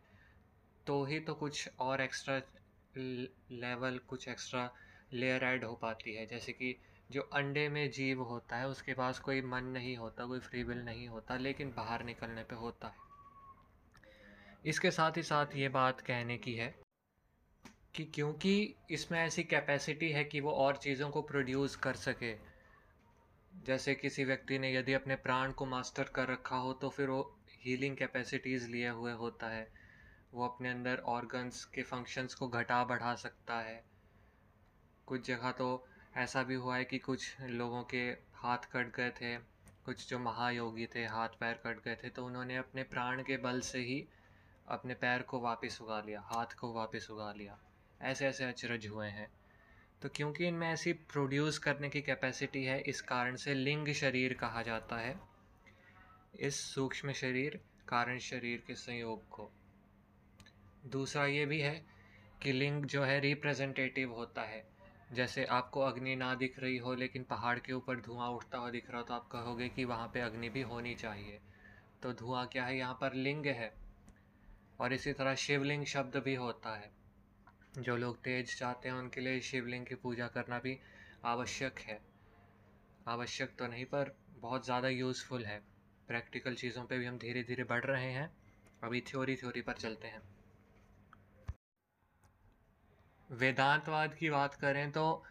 तो 0.87 1.03
ही 1.05 1.19
तो 1.19 1.33
कुछ 1.33 1.69
और 1.79 2.01
एक्स्ट्रा 2.01 2.41
लेवल 2.95 3.97
कुछ 4.07 4.27
एक्स्ट्रा 4.27 4.69
लेयर 5.13 5.43
ऐड 5.43 5.63
हो 5.63 5.73
पाती 5.75 6.13
है। 6.15 6.25
जैसे 6.25 6.51
कि 6.51 6.75
जो 7.11 7.21
अंडे 7.21 7.67
में 7.69 7.89
जीव 7.91 8.21
होता 8.21 8.57
है, 8.57 8.67
उसके 8.67 8.93
पास 8.93 9.19
कोई 9.19 9.41
मन 9.41 9.63
नहीं 9.63 9.95
होता, 9.97 10.25
कोई 10.25 10.39
फ्री 10.39 10.63
विल 10.63 10.77
नहीं 10.77 11.07
होता, 11.07 11.37
लेकिन 11.37 11.73
बाहर 11.77 12.03
निकलने 12.03 12.43
पे 12.43 12.55
होता 12.55 12.87
है। 12.87 13.03
इसके 14.65 14.91
साथ 14.91 15.17
ही 15.17 15.23
साथ 15.23 15.55
ये 15.55 15.69
बात 15.69 16.01
कहने 16.01 16.37
की 16.37 16.53
है 16.53 16.84
कि 17.95 18.03
क्योंकि 18.05 18.75
इसमें 18.91 19.19
ऐसी 19.19 19.43
कैपेसिटी 19.43 20.09
है 20.11 20.23
कि 20.23 20.39
वो 20.39 20.51
और 20.51 20.77
चीज़ों 20.77 21.09
को 21.09 21.21
प्रोड्यूस 21.21 21.75
कर 21.75 21.95
सके। 21.95 22.33
जैसे 23.65 23.95
किसी 23.95 24.23
व्यक्ति 24.25 24.59
ने 24.59 24.73
यदि 24.73 24.93
अपने 24.93 25.15
प्राण 25.15 25.51
को 25.51 25.65
मास्टर 25.65 26.03
कर 26.03 26.27
रखा 26.27 26.55
हो 26.55 26.73
तो 26.73 26.89
फिर 26.89 27.09
वो 27.09 27.21
हीलिंग 27.61 27.97
कैपेसिटीज़ 27.97 28.67
लिए 28.67 28.89
हुए 28.89 29.11
होता 29.11 29.47
है। 29.47 29.67
वो 30.33 30.45
अपने 30.45 30.69
अंदर 30.69 31.01
ऑर्गन्स 31.07 31.63
के 31.65 31.83
फ़ंक्शंस 31.83 32.33
को 32.33 32.47
घटा 32.47 32.83
बढ़ा 32.83 33.15
सकता 33.15 33.59
है। 33.59 33.83
कुछ 35.07 35.27
जगह 35.27 35.51
तो 35.51 35.87
ऐसा 36.17 36.43
भी 36.43 36.55
हुआ 36.55 36.77
है 36.77 36.85
कि 36.85 36.97
कुछ 36.97 37.41
लोगों 37.41 37.83
के 37.83 38.03
हाथ 38.35 38.71
कट 38.73 38.95
गए 38.95 39.09
थे, 39.11 39.35
कुछ 39.85 40.09
जो 40.09 40.19
महायोगी 40.19 40.85
थे, 40.85 41.05
हाथ 41.05 41.29
पैर 41.39 41.61
कट 41.65 41.83
गए 41.83 41.95
थे 41.95 42.09
तो 42.09 42.25
उन्होंने 42.25 42.57
अपने 42.57 42.83
प्राण 42.83 43.23
के 43.23 43.37
बल 43.37 43.59
से 43.61 43.79
ही 43.79 44.05
अपने 44.67 44.93
पैर 44.93 45.21
को 45.21 45.39
वापस 45.39 45.79
उगा 45.81 46.01
लिया, 46.01 46.21
हाथ 46.21 46.55
को 46.59 46.73
वापस 46.73 47.07
उगा 47.11 47.31
लिया। 47.31 47.57
ऐसे 48.01 48.27
ऐसे 48.27 48.43
अचरज 48.43 48.87
हुए 48.87 49.07
हैं। 49.07 49.31
तो 50.01 50.09
क्योंकि 50.09 50.47
इनमें 50.47 50.69
ऐसी 50.69 50.93
प्रोड्यूस 50.93 51.57
करने 51.57 51.89
की 51.89 52.01
कैपेसिटी 52.01 52.63
है, 52.63 52.81
इस 52.81 53.01
कारण 53.01 53.35
से 53.35 53.53
लिंग 53.53 53.93
शरीर 53.93 54.33
कहा 54.33 54.61
जाता 54.61 54.95
है। 54.97 55.19
इस 56.39 56.55
सूक्ष्म 56.55 57.11
शरीर, 57.11 57.59
कारण 57.87 58.17
शरीर 58.17 58.63
के 58.67 58.75
संयोग 58.75 59.29
को। 59.29 59.51
दूसरा 60.85 61.25
ये 61.25 61.45
भी 61.45 61.59
है 61.59 61.85
कि 62.43 62.51
लिंग 62.51 62.85
जो 62.85 63.03
है 63.03 63.19
रिप्रेजेंटेटिव 63.19 64.11
होता 64.11 64.41
है। 64.41 64.67
जैसे 65.11 65.45
आपको 65.45 65.81
अग्नि 65.81 66.15
ना 66.15 66.35
दिख 66.35 66.59
रही 66.59 66.77
हो, 66.77 66.95
लेकिन 66.95 67.23
पहाड़ 67.23 67.59
के 67.59 67.73
ऊपर 67.73 68.01
धुआँ 68.01 68.29
उठता 68.29 68.57
हुआ 68.57 68.69
दिख 68.69 68.89
रहा 68.89 68.97
हो 68.97 69.03
तो 69.03 69.13
आप 69.13 69.27
कहोगे 69.27 69.69
कि 69.69 69.85
वहाँ 69.85 70.11
पे 70.13 70.19
अग्नि 70.19 70.49
भी 70.49 70.61
होनी 70.61 70.95
चाहिए। 70.95 71.39
तो 72.03 72.13
धुआँ 72.13 72.47
क्या 72.47 72.65
है? 72.65 72.77
यहाँ 72.77 72.97
पर 73.01 73.13
लिंग 73.13 73.45
है। 73.45 73.73
और 74.79 74.93
इसी 74.93 75.13
तरह 75.13 75.35
शिवलिंग 75.35 75.85
शब्द 75.85 76.15
भी 76.15 76.35
होता 76.35 76.75
है। 76.75 77.04
जो 77.77 77.95
लोग 77.97 78.17
तेज 78.17 78.57
चाहते 78.59 78.89
हैं, 78.89 78.95
उनके 78.95 79.21
लिए 79.21 79.39
शिवलिंग 79.41 79.85
की 79.85 79.95
पूजा 79.95 80.27
करना 80.27 80.59
भी 80.59 80.77
आवश्यक 81.25 81.79
है। 81.79 81.99
आवश्यक 83.07 83.55
तो 83.59 83.67
नहीं, 83.67 83.85
पर 83.85 84.15
बहुत 84.29 84.65
ज़्यादा 84.65 84.87
यूज़फुल 84.87 85.45
है। 85.45 85.59
प्रैक्टिकल 86.07 86.55
चीज़ों 86.55 86.83
पे 86.85 86.97
भी 86.97 87.05
हम 87.05 87.17
धीरे 87.17 87.43
धीरे 87.43 87.63
बढ़ 87.63 87.85
रहे 87.85 88.11
हैं। 88.11 88.29
अभी 88.83 89.01
थ्योरी 89.01 89.35
थ्योरी 89.35 89.61
पर 89.61 89.73
चलते 89.73 90.07
हैं। 90.07 90.21
वेदांतवाद 93.29 94.13
की 94.13 94.29
बात 94.29 94.53
करें 94.53 94.91
तो 94.91 95.23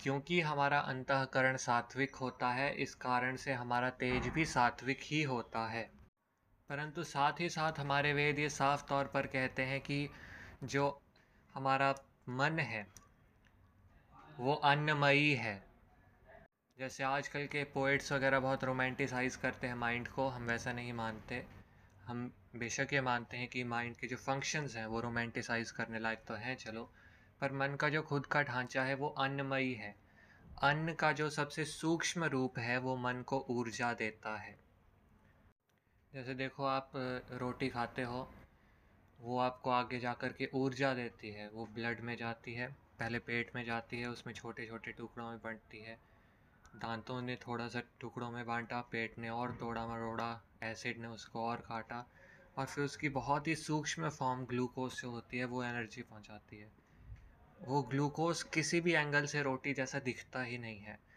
क्योंकि 0.00 0.40
हमारा 0.40 0.78
अंतकरण 0.78 1.56
सात्विक 1.56 2.14
होता 2.16 2.48
है, 2.48 2.74
इस 2.74 2.94
कारण 2.94 3.36
से 3.36 3.52
हमारा 3.52 3.90
तेज 3.90 4.28
भी 4.28 4.44
सात्विक 4.44 4.98
ही 5.02 5.22
होता 5.22 5.66
है। 5.68 5.82
परंतु 6.70 7.04
साथ 7.04 7.40
ही 7.40 7.48
साथ 7.48 7.78
हमारे 7.78 8.12
वेद 8.12 8.38
ये 8.38 8.48
साफ़ 8.48 8.84
तौर 8.88 9.04
पर 9.04 9.26
कहते 9.26 9.62
हैं 9.62 9.80
कि 9.80 10.08
जो 10.64 11.00
हमारा 11.54 11.94
मन 12.28 12.58
है, 12.58 12.86
वो 14.38 14.54
अन्नमयी 14.54 15.34
है। 15.34 15.62
जैसे 16.78 17.04
आजकल 17.04 17.46
के 17.46 17.64
पोइट्स 17.64 18.12
वगैरह 18.12 18.40
बहुत 18.40 18.64
रोमांटिसाइज 18.64 19.36
करते 19.36 19.66
हैं 19.66 19.74
माइंड 19.74 20.08
को, 20.08 20.28
हम 20.28 20.42
वैसा 20.42 20.72
नहीं 20.72 20.92
मानते। 20.92 21.46
हम 22.04 22.32
बेशक 22.56 22.88
ये 22.92 23.00
मानते 23.00 23.36
हैं 23.36 23.48
कि 23.48 23.64
माइंड 23.64 23.96
के 23.96 24.06
जो 24.06 24.16
फ़ंक्शंस 24.16 24.76
हैं, 24.76 24.86
वो 24.86 25.00
रोमांटिसाइज 25.00 25.70
करने 25.70 25.98
लायक 25.98 26.24
तो 26.28 26.34
हैं, 26.34 26.56
चलो। 26.56 26.92
पर 27.40 27.52
मन 27.52 27.76
का 27.76 27.88
जो 27.88 28.02
खुद 28.02 28.26
का 28.26 28.42
ढांचा 28.42 28.82
है, 28.82 28.94
वो 28.94 29.08
अन्नमयी 29.08 29.74
है। 29.74 29.94
अन्न 30.62 30.94
का 30.94 31.12
जो 31.12 31.30
सबसे 31.30 31.64
सूक्ष्म 31.64 32.24
रूप 32.24 32.58
है, 32.58 32.78
वो 32.78 32.96
मन 32.96 33.22
को 33.22 33.46
ऊर्जा 33.50 33.92
देता 33.94 34.36
है। 34.36 34.58
जैसे 36.12 36.34
देखो 36.34 36.64
आप, 36.64 36.90
रोटी 37.32 37.68
खाते 37.68 38.02
हो 38.02 38.34
वो 39.20 39.38
आपको 39.38 39.70
आगे 39.70 39.98
जा 39.98 40.12
कर 40.12 40.32
के 40.32 40.50
ऊर्जा 40.54 40.94
देती 40.94 41.30
है। 41.30 41.48
वो 41.48 41.66
ब्लड 41.66 42.00
में 42.00 42.16
जाती 42.16 42.54
है, 42.54 42.76
पहले 42.98 43.18
पेट 43.18 43.50
में 43.54 43.64
जाती 43.64 44.00
है, 44.00 44.06
उसमें 44.06 44.34
छोटे 44.34 44.66
छोटे 44.66 44.92
टुकड़ों 44.92 45.30
में 45.30 45.38
बढ़ती 45.38 45.78
है। 45.78 45.98
दांतों 46.76 47.22
ने 47.22 47.36
थोड़ा 47.36 47.68
सा 47.68 47.82
टुकड़ों 48.00 48.30
में 48.30 48.46
बांटा, 48.46 48.80
पेट 48.80 49.18
ने 49.18 49.28
और 49.28 49.52
तोड़ा, 49.52 49.86
मरोड़ा 49.86 50.42
एसिड 50.62 50.98
ने 50.98 51.08
उसको 51.08 51.44
और 51.44 51.56
काटा 51.56 52.06
और 52.58 52.66
फिर 52.66 52.84
उसकी 52.84 53.08
बहुत 53.08 53.46
ही 53.46 53.56
सूक्ष्म 53.56 54.08
फॉर्म 54.08 54.44
ग्लूकोज 54.44 54.92
से 54.92 55.06
होती 55.06 55.38
है, 55.38 55.44
वो 55.44 55.64
एनर्जी 55.64 56.02
पहुंचाती 56.02 56.56
है। 56.56 56.72
वो 57.60 57.82
ग्लूकोज 57.82 58.42
किसी 58.42 58.80
भी 58.80 58.92
एंगल 58.92 59.26
से 59.26 59.42
रोटी 59.42 59.74
जैसा 59.74 59.98
दिखता 59.98 60.42
ही 60.42 60.58
नहीं 60.58 60.78
है। 60.78 61.07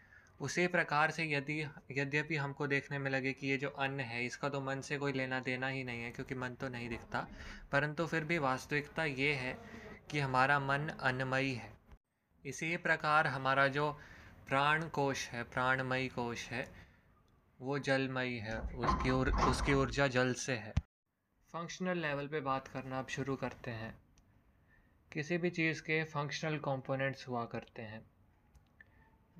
उसी 0.42 0.66
प्रकार 0.66 1.10
से 1.10 1.24
यदि 1.24 1.60
यद्यपि 1.90 2.36
हमको 2.36 2.66
देखने 2.66 2.98
में 2.98 3.10
लगे 3.10 3.32
कि 3.32 3.46
ये 3.46 3.56
जो 3.56 3.68
अन्न 3.68 4.00
है 4.00 4.24
इसका 4.26 4.48
तो 4.48 4.60
मन 4.60 4.80
से 4.80 4.98
कोई 4.98 5.12
लेना 5.12 5.40
देना 5.40 5.68
ही 5.68 5.84
नहीं 5.84 6.02
है 6.02 6.10
क्योंकि 6.10 6.34
मन 6.34 6.54
तो 6.54 6.68
नहीं 6.68 6.88
दिखता। 6.88 7.26
परंतु 7.72 8.06
फिर 8.06 8.24
भी 8.24 8.38
वास्तविकता 8.38 9.04
ये 9.04 9.32
है 9.32 9.56
कि 10.10 10.18
हमारा 10.18 10.58
मन 10.58 10.88
अन्नमयी 11.00 11.54
है। 11.54 11.72
इसी 12.44 12.76
प्रकार 12.76 13.26
हमारा 13.26 13.68
जो 13.68 13.90
प्राण 14.48 14.88
कोश 14.88 15.28
है 15.28 15.42
प्राणमयी 15.44 16.08
कोश 16.08 16.48
है 16.48 16.66
वो 17.60 17.78
जलमयी 17.78 18.38
है 18.38 18.60
उसकी 18.60 19.10
उर, 19.10 19.30
उसकी 19.30 19.74
ऊर्जा 19.74 20.06
जल 20.06 20.34
से 20.34 20.52
है। 20.52 20.74
फंक्शनल 21.52 21.98
लेवल 21.98 22.26
पे 22.26 22.40
बात 22.40 22.68
करना 22.68 22.98
अब 22.98 23.08
शुरू 23.08 23.36
करते 23.36 23.70
हैं। 23.70 23.94
किसी 25.12 25.38
भी 25.38 25.50
चीज़ 25.50 25.82
के 25.82 26.04
फंक्शनल 26.04 26.58
कंपोनेंट्स 26.58 27.28
हुआ 27.28 27.44
करते 27.44 27.82
हैं। 27.82 28.11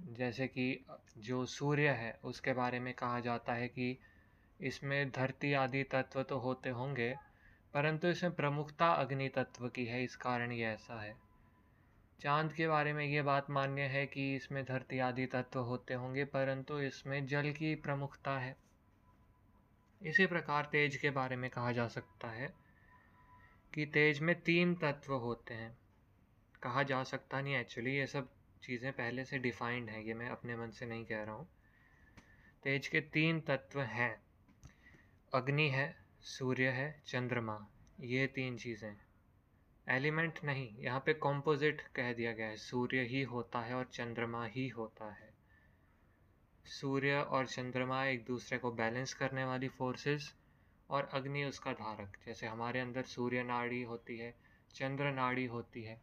जैसे 0.09 0.47
कि 0.47 0.85
जो 1.19 1.47
सूर्य 1.47 1.89
है, 1.89 2.21
उसके 2.25 2.53
बारे 2.53 2.81
में 2.81 2.95
कहा 2.95 3.21
जाता 3.21 3.53
है 3.53 3.69
कि 3.69 3.99
इसमें 4.61 5.11
धरती 5.11 5.53
आदि 5.53 5.83
तत्व 5.83 6.23
तो 6.23 6.39
होते 6.39 6.71
होंगे, 6.71 7.17
परंतु 7.75 8.09
इसमें 8.09 8.35
प्रमुखता 8.35 8.93
अग्नि 8.93 9.29
तत्व 9.29 9.69
की 9.69 9.85
है, 9.85 10.05
इस 10.05 10.17
कारण 10.17 10.53
ये 10.53 10.65
ऐसा 10.65 11.03
है। 11.03 11.15
चाँद 12.21 12.53
के 12.53 12.69
बारे 12.69 12.93
में 12.93 13.07
ये 13.07 13.23
बात 13.23 13.51
मान्य 13.51 13.83
है 13.83 14.07
कि 14.07 14.37
इसमें 14.37 14.65
धरती 14.65 14.99
आदि 14.99 15.27
तत्व 15.27 15.61
होते 15.61 15.95
होंगे, 15.95 16.25
परंतु 16.25 16.81
इसमें 16.81 17.27
जल 17.27 17.51
की 17.51 17.75
प्रमुखता 17.75 18.39
है। 18.39 18.57
इसी 20.03 20.27
प्रकार 20.27 20.65
तेज 20.65 20.97
के 20.97 21.11
बारे 21.11 21.37
में 21.37 21.51
कहा 21.51 21.73
जा 21.73 21.89
सकता 21.89 22.29
है 22.29 22.55
कि 23.75 23.87
तेज 23.87 24.21
में 24.21 24.41
तीन 24.41 24.75
तत्व 24.75 25.15
होते 25.15 25.55
हैं। 25.55 25.79
कहा 26.63 26.83
जा 26.83 27.03
सकता 27.03 27.41
नहीं 27.41 27.57
एक्चुअली 27.57 27.97
ये 27.97 28.07
सब 28.07 28.29
चीज़ें 28.63 28.93
पहले 28.93 29.25
से 29.25 29.39
डिफाइंड 29.39 29.91
हैं, 29.91 30.03
ये 30.03 30.15
मैं 30.15 30.29
अपने 30.29 30.57
मन 30.57 30.71
से 30.71 30.87
नहीं 30.87 31.05
कह 31.05 31.23
रहा 31.23 31.35
हूँ। 31.35 31.49
तेज 32.63 32.87
के 32.89 33.01
तीन 33.01 33.41
तत्व 33.41 33.81
हैं, 33.81 34.15
अग्नि 35.33 35.69
है, 35.69 35.95
सूर्य 36.23 36.69
है, 36.69 37.03
चंद्रमा, 37.07 37.59
ये 38.01 38.27
तीन 38.27 38.57
चीज़ें। 38.57 38.95
एलिमेंट 39.87 40.39
नहीं, 40.45 40.69
यहाँ 40.79 41.03
पे 41.07 41.15
कॉम्पोजिट 41.15 41.81
कह 41.95 42.13
दिया 42.13 42.33
गया 42.33 42.47
है, 42.47 42.57
सूर्य 42.57 43.01
ही 43.03 43.23
होता 43.23 43.61
है 43.61 43.75
और 43.75 43.85
चंद्रमा 43.85 44.45
ही 44.47 44.69
होता 44.69 45.11
है। 45.13 45.31
सूर्य 46.65 47.15
और 47.15 47.47
चंद्रमा 47.47 48.05
एक 48.05 48.25
दूसरे 48.25 48.59
को 48.59 48.71
बैलेंस 48.73 49.15
करने 49.15 49.45
वाली 49.45 49.69
फोर्सेस 49.69 50.33
और 50.91 51.09
अग्नि 51.13 51.45
उसका 51.45 51.73
धारक, 51.73 52.17
जैसे 52.27 52.47
हमारे 52.47 52.81
अंदर 52.81 53.03
सूर्य 53.03 53.43
नाड़ी 53.43 53.83
होती 53.83 54.19
है, 54.19 54.35
चंद्र 54.75 55.11
नाड़ी 55.13 55.47
होती 55.47 55.83
है 55.83 56.01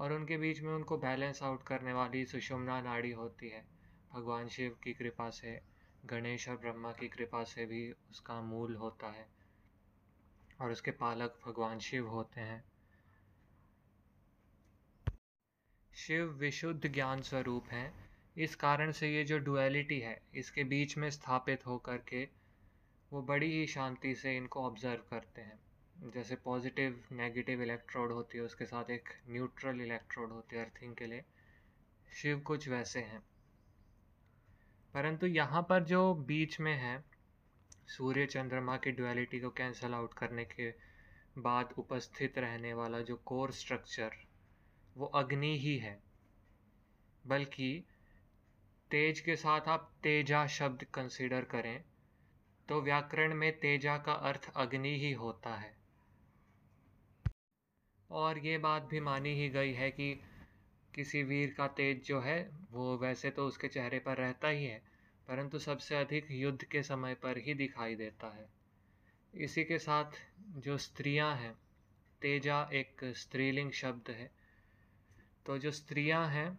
और 0.00 0.12
उनके 0.12 0.36
बीच 0.36 0.60
में 0.60 0.72
उनको 0.72 0.96
बैलेंस 0.98 1.42
आउट 1.42 1.62
करने 1.62 1.92
वाली 1.92 2.24
सुषुम्ना 2.26 2.80
नाड़ी 2.80 3.10
होती 3.10 3.48
है। 3.48 3.64
भगवान 4.12 4.48
शिव 4.48 4.76
की 4.84 4.92
कृपा 4.92 5.30
से, 5.30 5.60
गणेश 6.06 6.48
और 6.48 6.56
ब्रह्मा 6.56 6.92
की 6.92 7.08
कृपा 7.08 7.44
से 7.44 7.66
भी 7.66 7.92
उसका 8.10 8.40
मूल 8.40 8.76
होता 8.76 9.10
है 9.10 9.26
और 10.60 10.70
उसके 10.70 10.90
पालक 10.90 11.38
भगवान 11.46 11.78
शिव 11.78 12.08
होते 12.08 12.40
हैं। 12.40 12.64
शिव 15.94 16.24
विशुद्ध 16.26 16.88
ज्ञान 16.88 17.22
स्वरूप 17.22 17.68
हैं। 17.68 18.10
इस 18.36 18.54
कारण 18.56 18.92
से 18.92 19.14
ये 19.14 19.24
जो 19.24 19.38
डुअलिटी 19.38 20.00
है, 20.00 20.22
इसके 20.34 20.64
बीच 20.64 20.98
में 20.98 21.10
स्थापित 21.10 21.66
होकर 21.66 21.98
के 21.98 22.28
वो 23.12 23.22
बड़ी 23.22 23.52
ही 23.52 23.66
शांति 23.66 24.14
से 24.14 24.36
इनको 24.36 24.66
ऑब्ज़र्व 24.66 25.02
करते 25.10 25.40
हैं। 25.40 25.69
जैसे 26.02 26.36
पॉजिटिव 26.36 27.04
नेगेटिव 27.12 27.62
इलेक्ट्रोड 27.62 28.12
होती 28.12 28.38
है, 28.38 28.44
उसके 28.44 28.66
साथ 28.66 28.90
एक 28.90 29.08
न्यूट्रल 29.28 29.80
इलेक्ट्रोड 29.80 30.30
होती 30.30 30.56
है 30.56 30.64
अर्थिंग 30.64 30.96
के 30.96 31.06
लिए। 31.06 31.24
शिव 32.12 32.40
कुछ 32.40 32.68
वैसे 32.68 33.00
हैं। 33.00 33.22
परंतु 34.94 35.26
यहाँ 35.26 35.62
पर 35.62 35.84
जो 35.84 36.14
बीच 36.14 36.60
में 36.60 36.74
है, 36.74 37.04
सूर्य 37.86 38.26
चंद्रमा 38.26 38.76
की 38.76 38.92
डुअलिटी 38.92 39.40
को 39.40 39.50
कैंसल 39.50 39.94
आउट 39.94 40.14
करने 40.14 40.44
के 40.44 40.70
बाद 41.38 41.74
उपस्थित 41.78 42.38
रहने 42.38 42.74
वाला 42.74 43.00
जो 43.00 43.16
कोर 43.16 43.52
स्ट्रक्चर 43.52 44.10
वो 44.96 45.06
अग्नि 45.06 45.58
ही 45.58 45.78
है। 45.78 46.02
बल्कि 47.26 47.84
तेज 48.90 49.20
के 49.20 49.36
साथ 49.36 49.60
आप 49.60 49.92
तेजा 50.02 50.46
शब्द 50.46 50.84
कंसीडर 50.84 51.44
करें 51.44 51.84
तो 52.68 52.82
व्याकरण 52.82 53.34
में 53.34 53.58
तेजा 53.58 53.98
का 53.98 54.12
अर्थ 54.12 54.52
अग्नि 54.56 54.96
ही 54.98 55.12
होता 55.12 55.54
है। 55.54 55.79
और 58.10 58.38
ये 58.38 58.58
बात 58.58 58.82
भी 58.82 59.00
मानी 59.00 59.34
ही 59.34 59.48
गई 59.48 59.72
है 59.72 59.90
कि 59.90 60.20
किसी 60.94 61.22
वीर 61.22 61.54
का 61.58 61.68
तेज 61.68 62.04
जो 62.04 62.20
है, 62.20 62.50
वो 62.70 62.98
वैसे 62.98 63.30
तो 63.30 63.46
उसके 63.46 63.68
चेहरे 63.68 63.98
पर 63.98 64.16
रहता 64.16 64.48
ही 64.48 64.64
है, 64.64 64.82
परंतु 65.28 65.58
सबसे 65.58 65.96
अधिक 65.96 66.26
युद्ध 66.30 66.64
के 66.64 66.82
समय 66.82 67.14
पर 67.14 67.38
ही 67.38 67.54
दिखाई 67.54 67.94
देता 67.94 68.26
है। 68.26 68.48
इसी 69.34 69.64
के 69.64 69.78
साथ 69.78 70.04
जो 70.40 70.78
स्त्रियाँ 70.78 71.36
हैं, 71.36 71.54
तेजा 72.22 72.70
एक 72.72 72.96
स्त्रीलिंग 73.04 73.72
शब्द 73.72 74.10
है। 74.10 74.30
तो 75.46 75.58
जो 75.58 75.70
स्त्रियाँ 75.70 76.28
हैं, 76.28 76.58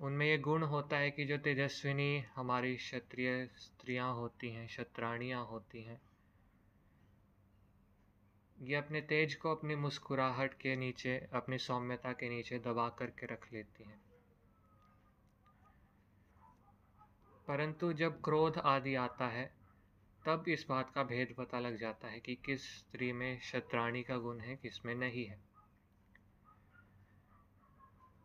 उनमें 0.00 0.26
ये 0.26 0.38
गुण 0.38 0.62
होता 0.62 0.96
है 0.96 1.10
कि 1.10 1.24
जो 1.24 1.38
तेजस्विनी 1.38 2.24
हमारी 2.36 2.76
क्षत्रिय 2.76 3.50
स्त्रियाँ 3.56 4.14
होती 4.14 4.50
हैं, 4.50 4.66
क्षत्राणियाँ 4.66 5.46
होती 5.46 5.82
हैं 5.82 6.00
ये 8.62 8.74
अपने 8.74 9.00
तेज 9.00 9.34
को 9.34 9.54
अपनी 9.54 9.74
मुस्कुराहट 9.74 10.54
के 10.54 10.76
नीचे, 10.76 11.28
अपनी 11.32 11.58
सौम्यता 11.58 12.12
के 12.12 12.28
नीचे 12.28 12.58
दबा 12.58 12.88
करके 12.88 13.26
रख 13.26 13.52
लेती 13.52 13.84
हैं। 13.84 14.02
परंतु 17.48 17.92
जब 17.92 18.22
क्रोध 18.22 18.58
आदि 18.58 18.94
आता 18.94 19.28
है, 19.28 19.54
तब 20.26 20.44
इस 20.48 20.66
बात 20.68 20.90
का 20.94 21.02
भेद 21.02 21.34
पता 21.38 21.60
लग 21.60 21.76
जाता 21.76 22.08
है 22.08 22.20
कि 22.20 22.34
किस 22.34 22.78
स्त्री 22.78 23.12
में 23.12 23.40
शत्राणी 23.40 24.02
का 24.02 24.16
गुण 24.16 24.40
है, 24.40 24.56
किसमें 24.56 24.94
नहीं 24.94 25.26
है। 25.26 25.40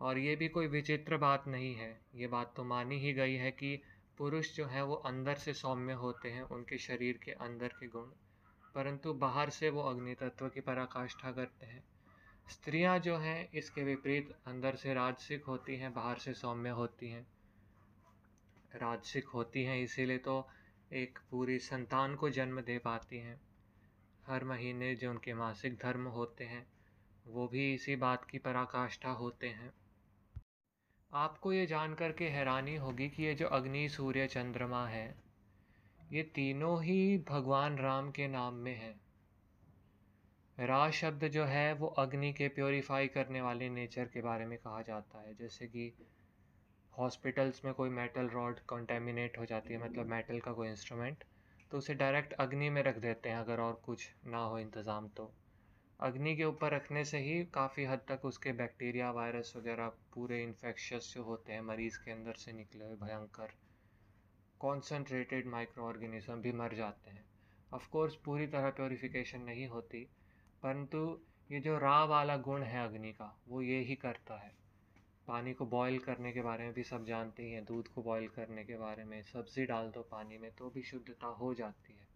और 0.02 0.18
ये 0.18 0.36
भी 0.36 0.48
कोई 0.48 0.68
विचित्र 0.68 1.18
बात 1.18 1.48
नहीं 1.48 1.76
है। 1.76 2.02
ये 2.16 2.28
बात 2.28 2.54
तो 2.56 2.64
मानी 2.64 3.00
ही 3.00 3.14
गई 3.14 3.36
है 3.36 3.52
कि 3.52 3.82
पुरुष 4.18 4.56
जो 4.56 4.66
है, 4.66 4.84
वो 4.84 4.96
अंदर 4.96 5.36
से 5.36 5.54
सौम्य 5.54 5.94
होते 5.94 6.32
हैं, 6.32 6.44
उनके 6.44 6.78
शरीर 6.78 7.18
के 7.18 7.32
अंदर 7.32 7.68
के 7.68 7.88
गुण। 7.88 8.12
परंतु 8.78 9.14
बाहर 9.14 9.50
से 9.50 9.70
वो 9.70 9.82
अग्नि 9.82 10.16
तत्व 10.16 10.50
की 10.50 10.62
पराकाष्ठा 10.62 11.32
करते 11.32 11.66
हैं। 11.66 11.84
स्त्रियाँ 12.50 13.00
जो 13.00 13.18
हैं, 13.18 13.52
इसके 13.52 13.84
विपरीत 13.84 14.36
अंदर 14.46 14.76
से 14.76 14.94
राजसिक 14.94 15.44
होती 15.46 15.76
हैं, 15.76 15.94
बाहर 15.94 16.18
से 16.18 16.34
सौम्य 16.34 16.70
होती 16.70 17.10
हैं। 17.10 17.28
राजसिक 18.76 19.28
होती 19.28 19.64
हैं, 19.64 19.78
इसीलिए 19.78 20.18
तो 20.18 20.50
एक 20.94 21.20
पूरी 21.32 21.60
संतान 21.60 22.16
को 22.16 22.30
जन्म 22.30 22.62
दे 22.62 22.78
पाती 22.78 23.18
हैं। 23.18 23.42
हर 24.28 24.44
महीने 24.44 24.96
जो 24.96 25.10
उनके 25.10 25.34
मासिक 25.34 25.76
धर्म 25.76 26.08
होते 26.08 26.44
हैं, 26.44 26.68
वो 27.28 27.48
भी 27.48 27.74
इसी 27.74 27.96
बात 27.96 28.26
की 28.26 28.38
पराकाष्ठा 28.38 29.10
होते 29.10 29.48
हैं। 29.48 29.74
आपको 31.14 31.54
ये 31.54 31.66
जान 31.66 31.94
कर 31.94 32.12
के 32.12 32.30
हैरानी 32.30 32.76
होगी 32.76 33.10
कि 33.10 33.24
ये 33.24 33.36
जो 33.36 33.48
अग्नि, 33.48 33.90
सूर्य, 33.90 34.28
चंद्रमा 34.28 34.88
है 34.88 35.27
ये 36.12 36.22
तीनों 36.24 36.84
ही 36.84 37.18
भगवान 37.30 37.78
राम 37.78 38.12
के 38.12 38.28
नाम 38.28 38.54
में 38.54 38.76
है। 38.76 38.96
रा 40.58 40.90
शब्द 40.92 41.28
जो 41.28 41.46
है, 41.46 41.74
वो 41.74 41.88
अग्नि 41.88 42.32
के 42.34 42.48
प्योरीफाई 42.48 43.08
करने 43.08 43.42
वाले 43.42 43.70
नेचर 43.70 44.06
के 44.06 44.22
बारे 44.22 44.46
में 44.46 44.58
कहा 44.58 44.82
जाता 44.82 45.22
है। 45.22 45.34
जैसे 45.36 45.68
कि 45.68 45.92
हॉस्पिटल्स 46.94 47.64
में 47.66 47.74
कोई 47.74 47.90
मेटल 47.90 48.30
रॉड 48.30 48.60
कंटेमिनेट 48.60 49.38
हो 49.38 49.46
जाती 49.46 49.74
है 49.74 49.84
मतलब 49.84 50.06
मेटल 50.06 50.40
का 50.40 50.52
कोई 50.52 50.70
इंस्ट्रूमेंट 50.70 51.24
तो 51.72 51.78
उसे 51.78 51.94
डायरेक्ट 51.94 52.34
अग्नि 52.34 52.70
में 52.70 52.82
रख 52.84 52.98
देते 52.98 53.30
हैं, 53.30 53.38
अगर 53.38 53.60
और 53.60 53.82
कुछ 53.86 54.10
ना 54.28 54.38
हो 54.38 54.60
इंतज़ाम 54.60 55.08
तो। 55.08 55.32
अग्नि 56.00 56.36
के 56.36 56.44
ऊपर 56.44 56.74
रखने 56.74 57.06
से 57.06 57.20
ही 57.20 57.44
काफ़ी 57.54 57.86
हद 57.86 58.06
तक 58.08 58.26
उसके 58.26 58.52
बैक्टीरिया 58.54 59.12
वायरस 59.12 59.54
वगैरह 59.58 59.88
पूरे 60.14 60.44
इन्फेक्शस 60.44 61.14
जो 61.16 61.24
होते 61.24 61.54
हैं, 61.54 61.62
मरीज़ 61.62 61.98
के 62.00 62.12
अंदर 62.12 62.34
से 62.36 62.54
निकले 62.54 62.86
हुए, 62.86 62.96
भयंकर 62.98 63.54
कॉन्सनट्रेटेड 64.60 65.48
माइक्रो 65.48 65.84
ऑर्गेनिज्म 65.84 66.34
भी 66.34 66.52
मर 66.52 66.74
जाते 66.74 67.12
हैं। 67.12 67.26
ऑफ़ 67.74 67.90
कोर्स 67.90 68.16
पूरी 68.16 68.48
तरह 68.48 68.70
प्योरीफिकेशन 68.70 69.42
नहीं 69.42 69.68
होती, 69.68 70.04
परंतु 70.64 71.20
ये 71.52 71.60
जो 71.60 71.78
रा 71.78 72.04
वाला 72.06 72.38
गुण 72.38 72.64
है 72.64 72.84
अग्नि 72.88 73.12
का, 73.12 73.38
वो 73.48 73.62
ये 73.62 73.80
ही 73.80 73.96
करता 73.96 74.38
है। 74.38 74.56
पानी 75.28 75.54
को 75.54 75.66
बॉईल 75.66 76.00
करने 76.00 76.32
के 76.32 76.42
बारे 76.42 76.64
में 76.64 76.74
भी 76.74 76.84
सब 76.84 77.06
जानते 77.06 77.44
ही 77.44 77.52
हैं, 77.52 77.66
दूध 77.66 77.88
को 77.88 78.04
बॉईल 78.04 78.28
करने 78.28 78.64
के 78.64 78.78
बारे 78.78 79.04
में, 79.04 79.24
सब्ज़ी 79.24 79.66
डाल 79.66 79.90
दो 79.90 80.02
पानी 80.02 80.38
में 80.38 80.52
तो 80.52 80.70
भी 80.70 80.84
शुद्धता 80.84 81.28
हो 81.28 81.54
जाती 81.54 81.94
है। 81.94 82.08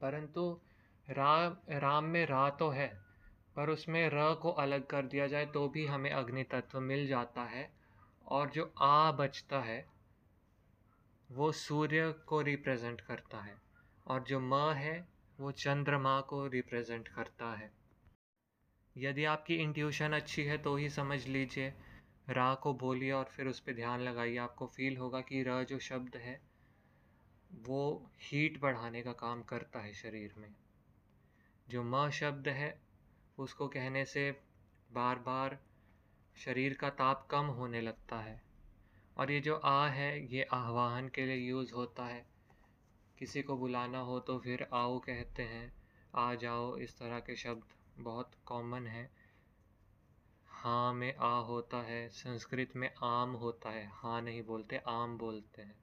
परंतु 0.00 0.60
राम 1.10 1.56
राम 1.68 2.04
में 2.04 2.26
रा 2.26 2.50
तो 2.50 2.68
है, 2.70 3.00
पर 3.56 3.70
उसमें 3.70 4.10
र 4.12 4.34
को 4.34 4.50
अलग 4.50 4.86
कर 4.86 5.06
दिया 5.06 5.26
जाए 5.26 5.46
तो 5.46 5.68
भी 5.68 5.86
हमें 5.86 6.10
अग्नि 6.10 6.42
तत्व 6.42 6.80
मिल 6.80 7.06
जाता 7.06 7.42
है, 7.42 7.70
और 8.26 8.50
जो 8.50 8.72
आ 8.78 9.12
बचता 9.12 9.60
है 9.60 9.91
वो 11.32 11.52
सूर्य 11.52 12.12
को 12.12 12.40
रिप्रेजेंट 12.40 13.00
करता 13.00 13.40
है 13.40 13.56
और 14.06 14.22
जो 14.22 14.40
म 14.40 14.72
है, 14.72 15.08
वो 15.40 15.52
चंद्रमा 15.52 16.20
को 16.20 16.46
रिप्रेजेंट 16.46 17.08
करता 17.08 17.54
है। 17.54 17.72
यदि 18.96 19.24
आपकी 19.24 19.54
इंट्यूशन 19.54 20.12
अच्छी 20.12 20.44
है 20.44 20.58
तो 20.58 20.76
ही 20.76 20.90
समझ 20.90 21.26
लीजिए। 21.26 21.74
रा 22.30 22.54
को 22.54 22.74
बोलिए 22.74 23.12
और 23.12 23.24
फिर 23.24 23.46
उस 23.46 23.60
पर 23.60 23.72
ध्यान 23.72 24.00
लगाइए। 24.00 24.36
आपको 24.36 24.66
फील 24.66 24.96
होगा 24.96 25.20
कि 25.20 25.42
र 25.42 25.64
जो 25.64 25.78
शब्द 25.78 26.16
है, 26.16 26.40
वो 27.52 28.10
हीट 28.20 28.60
बढ़ाने 28.60 29.02
का 29.02 29.12
काम 29.12 29.42
करता 29.42 29.78
है 29.78 29.94
शरीर 29.94 30.34
में। 30.38 30.54
जो 31.68 31.82
म 31.82 32.10
शब्द 32.10 32.48
है, 32.48 32.80
उसको 33.38 33.68
कहने 33.68 34.04
से 34.04 34.30
बार 34.92 35.18
बार 35.18 35.58
शरीर 36.36 36.74
का 36.74 36.90
ताप 36.90 37.28
कम 37.30 37.44
होने 37.44 37.80
लगता 37.80 38.16
है। 38.16 38.51
और 39.16 39.30
ये 39.30 39.40
जो 39.40 39.54
आ 39.56 39.88
है, 39.88 40.34
ये 40.34 40.42
आह्वान 40.42 41.08
के 41.08 41.26
लिए 41.26 41.36
यूज़ 41.36 41.72
होता 41.72 42.06
है। 42.06 42.26
किसी 43.18 43.42
को 43.42 43.56
बुलाना 43.56 43.98
हो 43.98 44.20
तो 44.20 44.38
फिर 44.38 44.68
आओ 44.72 44.98
कहते 44.98 45.42
हैं, 45.42 45.72
आ 46.14 46.34
जाओ, 46.34 46.76
इस 46.76 46.98
तरह 46.98 47.20
के 47.20 47.36
शब्द 47.36 47.62
बहुत 47.98 48.30
कॉमन 48.46 48.86
है। 48.86 49.10
हाँ 50.48 50.92
में 50.92 51.16
आ 51.16 51.38
होता 51.38 51.82
है, 51.82 52.08
संस्कृत 52.08 52.76
में 52.76 52.94
आम 53.02 53.30
होता 53.30 53.70
है 53.70 53.90
हाँ 53.92 54.22
नहीं 54.22 54.42
बोलते, 54.42 54.76
आम 54.76 55.18
बोलते 55.18 55.62
हैं। 55.62 55.76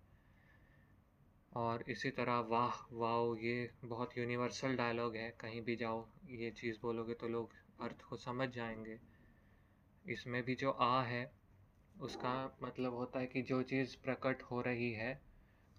और 1.55 1.83
इसी 1.89 2.09
तरह 2.09 2.39
वाह, 2.39 2.87
वाओ, 2.91 3.35
ये 3.35 3.71
बहुत 3.85 4.17
यूनिवर्सल 4.17 4.75
डायलॉग 4.75 5.15
है, 5.15 5.37
कहीं 5.39 5.61
भी 5.61 5.75
जाओ, 5.75 6.07
ये 6.25 6.51
चीज़ 6.51 6.77
बोलोगे 6.81 7.13
तो 7.13 7.27
लोग 7.27 7.49
अर्थ 7.81 8.01
को 8.01 8.17
समझ 8.17 8.49
जाएँगे। 8.49 8.99
इसमें 10.07 10.43
भी 10.43 10.55
जो 10.55 10.71
आ 10.71 11.03
है 11.03 11.38
उसका 11.99 12.57
मतलब 12.63 12.93
होता 12.93 13.19
है 13.19 13.25
कि 13.27 13.41
जो 13.41 13.61
चीज़ 13.63 13.95
प्रकट 14.03 14.43
हो 14.43 14.61
रही 14.61 14.91
है, 14.93 15.21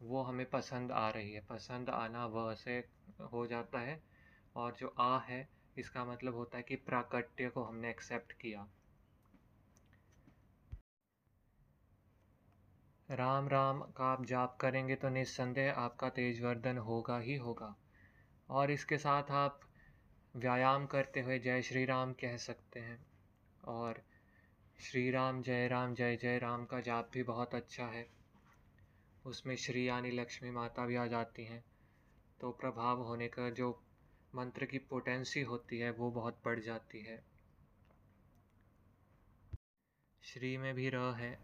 वो 0.02 0.22
हमें 0.22 0.50
पसंद 0.50 0.92
आ 0.92 1.10
रही 1.10 1.32
है। 1.32 1.40
पसंद 1.40 1.90
आना 1.90 2.26
वह 2.26 2.54
से 2.54 2.84
हो 3.32 3.46
जाता 3.46 3.78
है 3.78 4.02
और 4.56 4.74
जो 4.74 4.94
आ 4.98 5.18
है, 5.18 5.48
इसका 5.78 6.04
मतलब 6.04 6.34
होता 6.34 6.56
है 6.56 6.62
कि 6.62 6.76
प्राकट्य 6.76 7.48
को 7.48 7.62
हमने 7.62 7.90
एक्सेप्ट 7.90 8.32
किया। 8.32 8.68
राम 13.10 13.48
राम, 13.48 13.80
का 13.80 14.04
आप 14.04 14.24
जाप 14.24 14.56
करेंगे 14.60 14.94
तो 14.96 15.08
निस्संदेह 15.08 15.72
आपका 15.72 16.08
तेजवर्धन 16.08 16.78
होगा 16.78 17.18
ही 17.18 17.36
होगा। 17.36 17.76
और 18.50 18.70
इसके 18.70 18.98
साथ 18.98 19.30
आप 19.30 19.60
व्यायाम 20.36 20.86
करते 20.86 21.20
हुए 21.20 21.38
जय 21.38 21.62
श्री 21.62 21.84
राम 21.84 22.12
कह 22.12 22.36
सकते 22.36 22.80
हैं। 22.80 23.06
और 23.64 24.02
श्री 24.82 25.10
राम 25.10 25.42
जय 25.42 25.68
राम 25.68 25.94
जय 25.94 26.16
जय 26.16 26.38
राम 26.38 26.64
का 26.64 26.80
जाप 26.80 27.10
भी 27.12 27.22
बहुत 27.22 27.54
अच्छा 27.54 27.86
है। 27.86 28.06
उसमें 29.26 29.56
श्री 29.56 29.88
यानी 29.88 30.10
लक्ष्मी 30.10 30.50
माता 30.50 30.86
भी 30.86 30.96
आ 30.96 31.06
जाती 31.06 31.44
हैं। 31.44 31.64
तो 32.40 32.50
प्रभाव 32.50 33.02
होने 33.02 33.28
का 33.28 33.50
जो 33.50 33.82
मंत्र 34.34 34.64
की 34.64 34.78
पोटेंसी 34.78 35.40
होती 35.40 35.78
है, 35.78 35.90
वो 35.90 36.10
बहुत 36.10 36.42
बढ़ 36.44 36.60
जाती 36.60 37.00
है। 37.00 37.24
श्री 40.22 40.56
में 40.56 40.74
भी 40.74 40.90
र 40.90 40.96
है। 40.96 41.38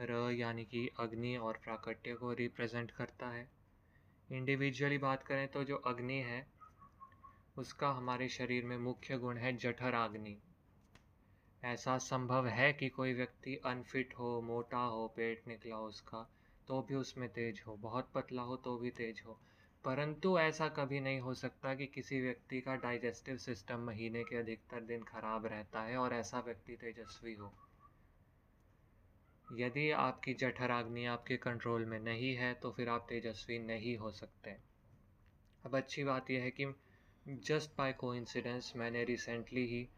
र 0.00 0.30
यानी 0.30 0.64
कि 0.64 0.90
अग्नि 1.00 1.36
और 1.36 1.60
प्राकट्य 1.64 2.14
को 2.14 2.32
रिप्रेजेंट 2.32 2.90
करता 2.90 3.28
है। 3.28 3.50
इंडिविजुअली 4.32 4.98
बात 4.98 5.22
करें 5.22 5.48
तो 5.48 5.64
जो 5.64 5.76
अग्नि 5.76 6.18
है, 6.18 6.46
उसका 7.58 7.88
हमारे 7.88 8.28
शरीर 8.28 8.64
में 8.64 8.78
मुख्य 8.78 9.18
गुण 9.18 9.36
है 9.36 9.56
जठर 9.56 9.94
अग्नि 9.94 10.38
ऐसा 11.64 11.98
संभव 11.98 12.46
है 12.46 12.72
कि 12.72 12.88
कोई 12.88 13.14
व्यक्ति 13.14 13.56
अनफिट 13.56 14.14
हो, 14.14 14.40
मोटा 14.40 14.78
हो, 14.78 15.06
पेट 15.16 15.48
निकला 15.48 15.76
हो 15.76 15.86
उसका 15.86 16.30
तो 16.68 16.82
भी 16.82 16.94
उसमें 16.94 17.28
तेज 17.28 17.62
हो। 17.66 17.76
बहुत 17.76 18.10
पतला 18.14 18.42
हो 18.42 18.56
तो 18.56 18.76
भी 18.78 18.90
तेज 18.90 19.22
हो। 19.26 19.38
परंतु 19.84 20.38
ऐसा 20.38 20.68
कभी 20.68 21.00
नहीं 21.00 21.20
हो 21.20 21.34
सकता 21.34 21.74
कि 21.74 21.86
किसी 21.86 22.20
व्यक्ति 22.20 22.60
का 22.60 22.74
डाइजेस्टिव 22.76 23.36
सिस्टम 23.36 23.78
महीने 23.78 24.24
के 24.24 24.36
अधिकतर 24.36 24.80
दिन 24.80 25.02
खराब 25.02 25.46
रहता 25.46 25.82
है 25.82 25.96
और 25.96 26.14
ऐसा 26.14 26.40
व्यक्ति 26.40 26.76
तेजस्वी 26.76 27.34
हो। 27.34 27.52
यदि 29.52 29.90
आपकी 29.90 30.34
जठराग्नि 30.34 31.06
आपके 31.06 31.36
कंट्रोल 31.36 31.84
में 31.84 32.00
नहीं 32.00 32.34
है 32.36 32.54
तो 32.54 32.70
फिर 32.70 32.88
आप 32.88 33.06
तेजस्वी 33.08 33.58
नहीं 33.58 33.96
हो 33.96 34.10
सकते। 34.10 34.56
अब 35.66 35.76
अच्छी 35.76 36.04
बात 36.04 36.30
यह 36.30 36.42
है 36.42 36.50
कि 36.50 36.66
जस्ट 37.28 37.70
बाय 37.78 37.92
कोइंसिडेंस 37.92 38.72
मैंने 38.76 39.04
रिसेंटली 39.04 39.66
ही 39.66 39.88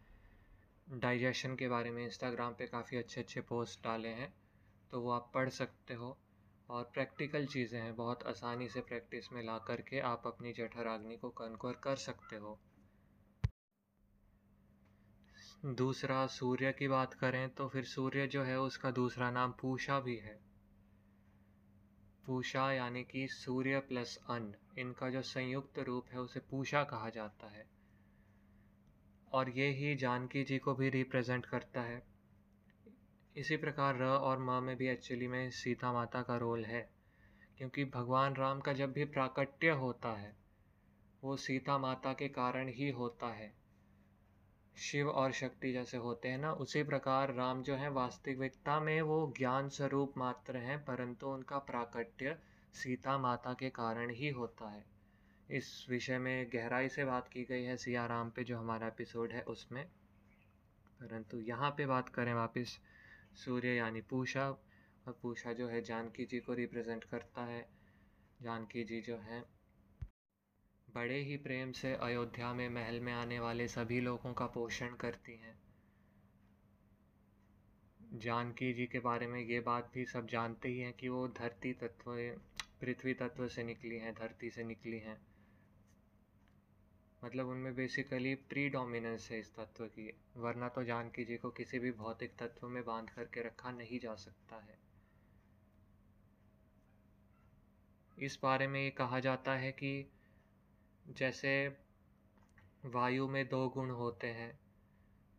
डाइजेशन 0.88 1.57
के 1.57 1.68
बारे 1.68 1.90
में 1.90 2.05
इंस्टाग्राम 2.05 2.53
पे 2.53 2.66
काफ़ी 2.66 2.97
अच्छे 2.97 3.20
अच्छे 3.20 3.40
पोस्ट 3.40 3.85
डाले 3.85 4.09
हैं 4.09 4.35
तो 4.90 5.01
वो 5.01 5.11
आप 5.11 5.31
पढ़ 5.35 5.49
सकते 5.49 5.94
हो। 5.94 6.18
और 6.70 6.83
प्रैक्टिकल 6.83 7.47
चीज़ें 7.47 7.81
हैं, 7.81 7.97
बहुत 7.97 8.23
आसानी 8.23 8.68
से 8.68 8.81
प्रैक्टिस 8.81 9.33
में 9.33 9.42
ला 9.42 9.59
करके 9.59 10.01
आप 10.01 10.23
अपनी 10.27 10.53
जठर 10.53 10.66
जठराग्नि 10.66 11.16
को 11.16 11.31
कनकोर 11.31 11.81
कर 11.85 11.97
सकते 11.97 12.37
हो। 12.37 12.59
दूसरा, 15.66 16.27
सूर्य 16.27 16.73
की 16.73 16.88
बात 16.88 17.14
करें 17.14 17.51
तो 17.51 17.68
फिर 17.68 17.85
सूर्य 17.85 18.27
जो 18.27 18.42
है, 18.42 18.61
उसका 18.61 18.90
दूसरा 18.90 19.31
नाम 19.31 19.53
पूषा 19.53 20.01
भी 20.01 20.16
है। 20.16 20.40
पूषा 22.27 22.73
यानी 22.73 23.05
कि 23.05 23.29
सूर्य 23.29 23.81
प्लस 23.81 24.18
अन्न, 24.31 24.55
इनका 24.79 25.11
जो 25.11 25.23
संयुक्त 25.23 25.79
रूप 25.79 26.07
है, 26.12 26.18
उसे 26.18 26.40
पूषा 26.40 26.85
कहा 26.85 27.11
जाता 27.11 27.47
है। 27.47 27.74
और 29.35 29.51
ये 29.51 29.70
ही 29.70 29.94
जानकी 29.94 30.44
जी 30.44 30.59
को 30.59 30.75
भी 30.75 30.88
रिप्रेजेंट 30.88 31.47
करता 31.47 31.81
है। 31.81 32.03
इसी 33.37 33.57
प्रकार 33.57 33.97
र 33.97 34.05
और 34.05 34.38
म 34.38 34.64
में 34.64 34.77
भी 34.77 34.88
एक्चुअली 34.88 35.29
में 35.29 35.51
सीता 35.51 35.92
माता 35.92 36.23
का 36.23 36.37
रोल 36.37 36.64
है। 36.64 36.90
क्योंकि 37.59 37.85
भगवान 37.85 38.35
राम 38.35 38.61
का 38.61 38.73
जब 38.73 38.92
भी 38.92 39.05
प्राकट्य 39.05 39.68
होता 39.68 40.09
है, 40.09 40.37
वो 41.25 41.37
सीता 41.37 41.79
माता 41.79 42.12
के 42.12 42.29
कारण 42.29 42.68
ही 42.68 42.90
होता 42.90 43.27
है। 43.27 43.55
शिव 44.77 45.11
और 45.11 45.33
शक्ति 45.33 45.73
जैसे 45.73 45.97
होते 45.97 46.29
हैं 46.29 46.38
ना, 46.38 46.53
उसी 46.53 46.83
प्रकार 46.83 47.35
राम 47.35 47.62
जो 47.62 47.75
है, 47.75 47.90
वास्तविकता 47.90 48.81
में 48.81 49.03
वो 49.03 49.35
ज्ञान 49.38 49.68
स्वरूप 49.68 50.14
मात्र 50.16 50.57
हैं, 50.57 50.85
परंतु 50.85 51.27
उनका 51.27 51.59
प्राकट्य 51.59 52.38
सीता 52.73 53.18
माता 53.18 53.55
के 53.55 53.70
कारण 53.70 54.11
ही 54.11 54.29
होता 54.29 54.70
है। 54.70 54.93
इस 55.50 55.87
विषय 55.90 56.18
में 56.18 56.50
गहराई 56.52 56.88
से 56.88 57.04
बात 57.04 57.28
की 57.28 57.44
गई 57.44 57.62
है 57.62 57.76
सिया 57.76 58.07
राम 58.07 58.30
पे, 58.30 58.44
जो 58.44 58.59
हमारा 58.59 58.87
एपिसोड 58.87 59.33
है 59.33 59.42
उसमें। 59.42 59.87
परंतु 61.00 61.40
यहाँ 61.40 61.70
पे 61.70 61.87
बात 61.87 62.09
करें 62.09 62.35
वापस, 62.35 62.78
सूर्य 63.35 63.68
यानी 63.68 64.00
पूषा। 64.00 64.50
और 65.07 65.18
पूषा 65.22 65.52
जो 65.52 65.68
है 65.68 65.83
जानकी 65.83 66.24
जी 66.24 66.40
को 66.40 66.54
रिप्रेजेंट 66.54 67.04
करता 67.04 67.44
है। 67.44 67.68
जानकी 68.42 68.85
जी 68.85 69.00
जो 69.00 69.16
है, 69.16 69.44
बड़े 70.94 71.20
ही 71.20 71.37
प्रेम 71.37 71.72
से 71.72 71.94
अयोध्या 71.94 72.54
में 72.54 72.68
महल 72.68 73.00
में 73.00 73.12
आने 73.12 73.38
वाले 73.40 73.68
सभी 73.68 74.00
लोगों 74.00 74.35
का 74.35 74.46
पोषण 74.46 74.94
करती 74.94 75.37
हैं। 75.37 75.59
जानकी 78.12 78.72
जी 78.72 78.87
के 78.87 78.98
बारे 78.98 79.26
में 79.26 79.40
ये 79.40 79.61
बात 79.61 79.90
भी 79.94 80.04
सब 80.04 80.26
जानते 80.26 80.68
ही 80.68 80.80
हैं 80.80 80.92
कि 80.92 81.09
वो 81.09 81.28
धरती 81.28 81.72
तत्व, 81.72 82.14
पृथ्वी 82.80 83.14
तत्व 83.14 83.48
से 83.48 83.62
निकली 83.62 83.98
हैं, 83.98 84.14
धरती 84.14 84.50
से 84.50 84.64
निकली 84.64 84.98
हैं। 84.98 85.34
मतलब 87.25 87.49
उनमें 87.49 87.75
बेसिकली 87.75 88.35
प्री 88.35 88.69
डोमिनेंस 88.69 89.29
है 89.31 89.39
इस 89.39 89.55
तत्व 89.55 89.87
की। 89.87 90.21
वरना 90.37 90.69
तो 90.69 90.85
जानकी 90.85 91.25
जी 91.25 91.37
को 91.37 91.51
किसी 91.51 91.79
भी 91.79 91.93
भौतिक 91.93 92.37
तत्व 92.39 92.69
में 92.69 92.85
बाँध 92.85 93.11
करके 93.11 93.43
रखा 93.43 93.71
नहीं 93.71 93.99
जा 93.99 94.15
सकता 94.15 94.57
है। 94.57 94.79
इस 98.19 98.39
बारे 98.43 98.67
में 98.67 98.85
ये 98.85 98.91
कहा 98.91 99.21
जाता 99.21 99.55
है 99.55 99.73
कि 99.73 100.13
जैसे 101.09 101.77
वायु 102.85 103.29
में 103.29 103.49
दो 103.49 103.69
गुण 103.69 103.91
होते 103.91 104.27
हैं, 104.27 104.59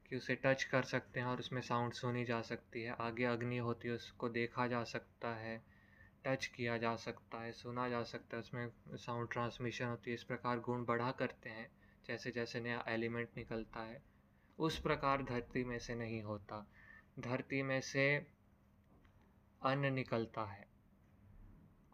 कि 0.10 0.16
उसे 0.16 0.36
टच 0.36 0.64
कर 0.64 0.84
सकते 0.84 1.20
हैं 1.20 1.28
और 1.28 1.40
उसमें 1.40 1.62
साउंड 1.62 1.94
सुनी 1.94 2.26
जा 2.26 2.42
सकती 2.42 2.84
है, 2.84 2.96
आगे 3.00 3.24
अग्नि 3.24 3.58
होती 3.58 3.88
है 3.88 3.94
उसको 3.94 4.30
देखा 4.30 4.68
जा 4.68 4.84
सकता 4.84 5.36
है। 5.36 5.75
टच 6.26 6.46
किया 6.46 6.78
जा 6.78 6.96
सकता 6.96 7.42
है, 7.42 7.52
सुना 7.52 7.90
जा 7.90 8.04
सकता 8.04 8.38
है, 8.38 8.40
उसमें 8.40 8.70
साउंड 8.96 9.30
ट्रांसमिशन 9.32 9.86
होती 9.86 10.12
है, 10.12 10.16
इस 10.16 10.24
प्रकार 10.24 10.60
गुण 10.60 10.86
बढ़ा 10.86 11.12
करते 11.12 11.50
हैं 11.50 11.72
जैसे 12.08 12.32
जैसे 12.32 12.60
नया 12.60 12.86
एलिमेंट 12.88 13.30
निकलता 13.38 13.80
है, 13.80 14.02
उस 14.60 14.80
प्रकार 14.80 15.24
धरती 15.24 15.64
में 15.64 15.80
से 15.80 15.96
नहीं 15.96 16.24
होता। 16.24 16.68
धरती 17.20 17.62
में 17.64 17.82
से 17.82 18.28
अन्न 19.62 19.94
निकलता 19.94 20.46
है। 20.46 20.68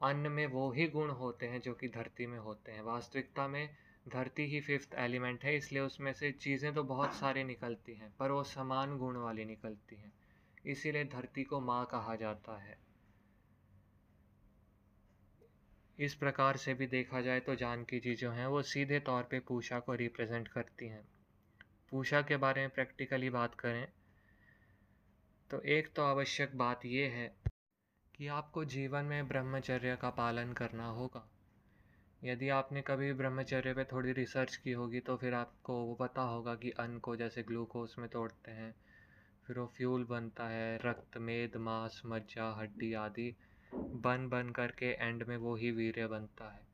अन्न 0.02 0.32
में 0.32 0.46
वो 0.48 0.72
ही 0.72 0.88
गुण 0.88 1.10
होते 1.10 1.48
हैं 1.48 1.62
जो 1.62 1.74
कि 1.74 1.88
धरती 1.88 2.26
में 2.26 2.40
होते 2.40 2.72
हैं। 2.72 2.82
वास्तविकता 2.82 3.48
में 3.48 3.76
धरती 4.08 4.44
ही 4.44 4.62
फिफ्थ 4.62 4.94
एलिमेंट 4.94 5.44
है, 5.44 5.56
इसलिए 5.56 5.82
उसमें 5.82 6.14
से 6.14 6.32
चीज़ें 6.32 6.74
तो 6.74 6.84
बहुत 6.84 7.14
सारी 7.14 7.44
निकलती 7.44 7.94
हैं, 7.94 8.14
पर 8.20 8.32
वो 8.32 8.44
समान 8.44 8.98
गुण 8.98 9.16
वाली 9.16 9.46
निकलती 9.46 9.96
हैं। 9.96 10.14
इसीलिए 10.66 11.06
धरती 11.06 11.44
को 11.44 11.60
माँ 11.60 11.86
कहा 11.86 12.16
जाता 12.16 12.62
है। 12.62 12.91
इस 16.02 16.14
प्रकार 16.16 16.58
से 16.58 16.74
भी 16.74 16.88
देखा 16.88 17.22
जाए 17.22 17.40
तो 17.40 17.56
जानकी 17.56 18.00
जी 18.00 18.16
जो 18.16 18.32
हैं, 18.32 18.46
वो 18.46 18.62
सीधे 18.62 19.00
तौर 19.00 19.24
पे 19.24 19.40
पूषा 19.40 19.80
को 19.80 19.94
रिप्रेजेंट 19.94 20.48
करती 20.48 20.88
हैं। 20.88 21.04
पूषा 21.92 22.22
के 22.22 22.38
बारे 22.38 22.62
में 22.62 22.70
प्रैक्टिकली 22.70 23.30
बात 23.30 23.56
करें 23.56 23.88
तो 25.50 25.60
एक 25.62 25.92
तो 25.96 26.04
आवश्यक 26.04 26.56
बात 26.56 26.86
यह 26.86 27.12
है 27.12 27.28
कि 28.16 28.28
आपको 28.28 28.66
जीवन 28.66 29.06
में 29.06 29.28
ब्रह्मचर्य 29.28 29.96
का 29.96 30.10
पालन 30.10 30.54
करना 30.54 30.88
होगा। 30.90 31.28
यदि 32.24 32.50
आपने 32.50 32.82
कभी 32.82 33.14
ब्रह्मचर्य 33.14 33.74
पे 33.74 33.84
थोड़ी 33.84 34.12
रिसर्च 34.12 34.56
की 34.56 34.72
होगी 34.72 35.00
तो 35.00 35.16
फिर 35.18 35.34
आपको 35.34 35.74
वो 35.86 35.94
पता 35.96 36.22
होगा 36.22 36.56
कि 36.56 36.72
अन्न 36.80 37.00
को 37.00 37.16
जैसे 37.16 37.44
ग्लूकोज 37.44 37.96
में 38.00 38.08
तोड़ते 38.10 38.52
हैं, 38.52 38.74
फिर 39.48 39.60
वो 39.60 39.66
फ्यूल 39.68 40.04
बनता 40.04 40.48
है, 40.48 40.78
रक्त, 40.78 41.18
मेद, 41.18 41.58
मांस, 41.60 42.02
मज्जा, 42.06 42.52
हड्डी 42.52 42.94
आदि। 42.94 43.36
बन 43.74 44.28
बन 44.30 44.50
करके 44.50 44.86
एंड 44.86 45.24
में 45.24 45.38
वो 45.38 45.56
ही 45.56 45.72
वीर्य 45.72 46.08
बनता 46.08 46.52
है। 46.52 46.66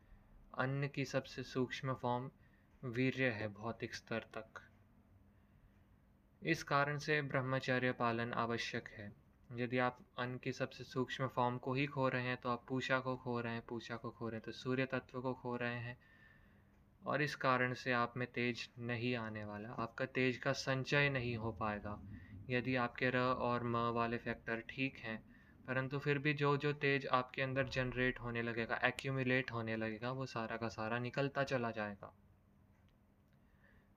अन्न 0.58 0.88
की 0.88 1.06
सबसे 1.06 1.44
सूक्ष्म 1.44 1.94
फॉर्म 1.94 2.30
वीर्य 2.84 3.30
है 3.30 3.48
भौतिक 3.48 3.96
स्तर 3.96 4.20
तक। 4.20 4.62
इस 6.42 6.64
कारण 6.64 6.98
से 6.98 7.22
ब्रह्मचर्य 7.22 7.92
पालन 7.92 8.34
आवश्यक 8.34 8.88
है। 8.88 9.12
यदि 9.52 9.78
आप 9.78 10.00
अन्न 10.18 10.38
की 10.38 10.52
सबसे 10.52 10.84
सूक्ष्म 10.84 11.28
फॉर्म 11.28 11.58
को 11.58 11.74
ही 11.74 11.86
खो 11.86 12.08
रहे 12.10 12.24
हैं 12.24 12.38
तो 12.38 12.50
आप 12.50 12.66
पूषा 12.68 13.00
को 13.00 13.16
खो 13.16 13.40
रहे 13.42 13.54
हैं 13.54 13.64
पूषा 13.70 13.96
को 13.96 14.10
खो 14.10 14.30
रहे 14.30 14.36
हैं 14.36 14.46
तो 14.46 14.52
सूर्य 14.52 14.86
तत्व 14.86 15.22
को 15.22 15.34
खो 15.34 15.56
रहे 15.56 15.80
हैं। 15.80 15.98
और 17.06 17.22
इस 17.22 17.36
कारण 17.36 17.74
से 17.74 17.92
आप 17.92 18.14
में 18.18 18.28
तेज 18.32 18.70
नहीं 18.80 19.16
आने 19.16 19.46
वाला, 19.46 19.70
आपका 19.70 20.06
तेज 20.06 20.38
का 20.38 20.52
संचय 20.52 21.10
नहीं 21.10 21.36
हो 21.38 21.52
पाएगा। 21.52 22.00
यदि 22.50 22.76
आपके 22.76 23.10
र 23.10 23.18
और 23.18 23.64
म 23.64 23.92
वाले 23.94 24.18
फैक्टर 24.18 24.64
ठीक 24.70 24.98
हैं 24.98 25.37
परंतु 25.68 26.00
फिर 26.00 26.18
भी 26.18 26.34
जो 26.34 26.58
जो 26.58 26.74
तेज 26.74 27.08
आपके 27.08 27.42
अंदर 27.42 27.68
जनरेट 27.68 28.20
होने 28.20 28.42
लगेगा 28.42 28.80
एक्यूमुलेट 28.84 29.52
होने 29.52 29.76
लगेगा, 29.76 30.12
वो 30.12 30.26
सारा 30.26 30.58
का 30.58 30.68
सारा 30.68 31.00
निकलता 31.00 31.44
चला 31.44 31.72
जाएगा। 31.72 32.14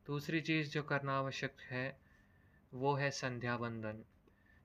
दूसरी 0.07 0.41
चीज़ 0.41 0.71
जो 0.71 0.83
करना 0.83 1.19
आवश्यक 1.19 1.53
है, 1.71 1.99
वो 2.75 2.95
है 2.95 3.11
संध्या 3.11 3.57
बंधन 3.57 4.05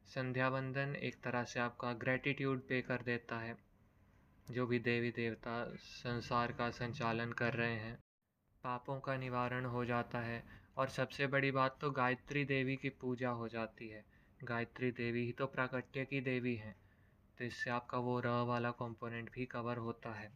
संध्या 0.08 0.50
वंदन 0.50 0.96
एक 0.96 1.22
तरह 1.22 1.44
से 1.44 1.60
आपका 1.60 1.94
ग्रेटिट्यूड 1.94 2.68
पे 2.68 2.82
कर 2.82 3.02
देता 3.02 3.38
है, 3.40 3.58
जो 4.52 4.68
भी 4.68 4.80
देवी 4.80 5.12
देवता 5.12 5.76
संसार 5.76 6.52
का 6.52 6.70
संचालन 6.70 7.32
कर 7.32 7.54
रहे 7.54 7.76
हैं। 7.76 7.98
पापों 8.64 9.00
का 9.00 9.18
निवारण 9.18 9.66
हो 9.66 9.86
जाता 9.86 10.20
है, 10.20 10.44
और 10.78 10.90
सबसे 10.90 11.28
बड़ी 11.28 11.52
बात 11.52 11.78
तो 11.82 11.92
गायत्री 11.92 12.46
देवी 12.46 12.76
की 12.76 12.90
पूजा 12.90 13.30
हो 13.30 13.48
जाती 13.48 13.90
है। 13.90 14.06
गायत्री 14.44 14.92
देवी 14.92 15.26
ही 15.26 15.32
तो 15.32 15.46
प्राकट्य 15.46 16.06
की 16.06 16.22
देवी 16.22 16.56
हैं। 16.56 16.85
तो 17.40 17.44
इससे 17.44 17.70
आपका 17.70 17.98
वो 18.00 18.20
र 18.20 18.28
वाला 18.48 18.72
कंपोनेंट 18.80 19.32
भी 19.32 19.46
कवर 19.48 19.78
होता 19.80 20.14
है। 20.14 20.32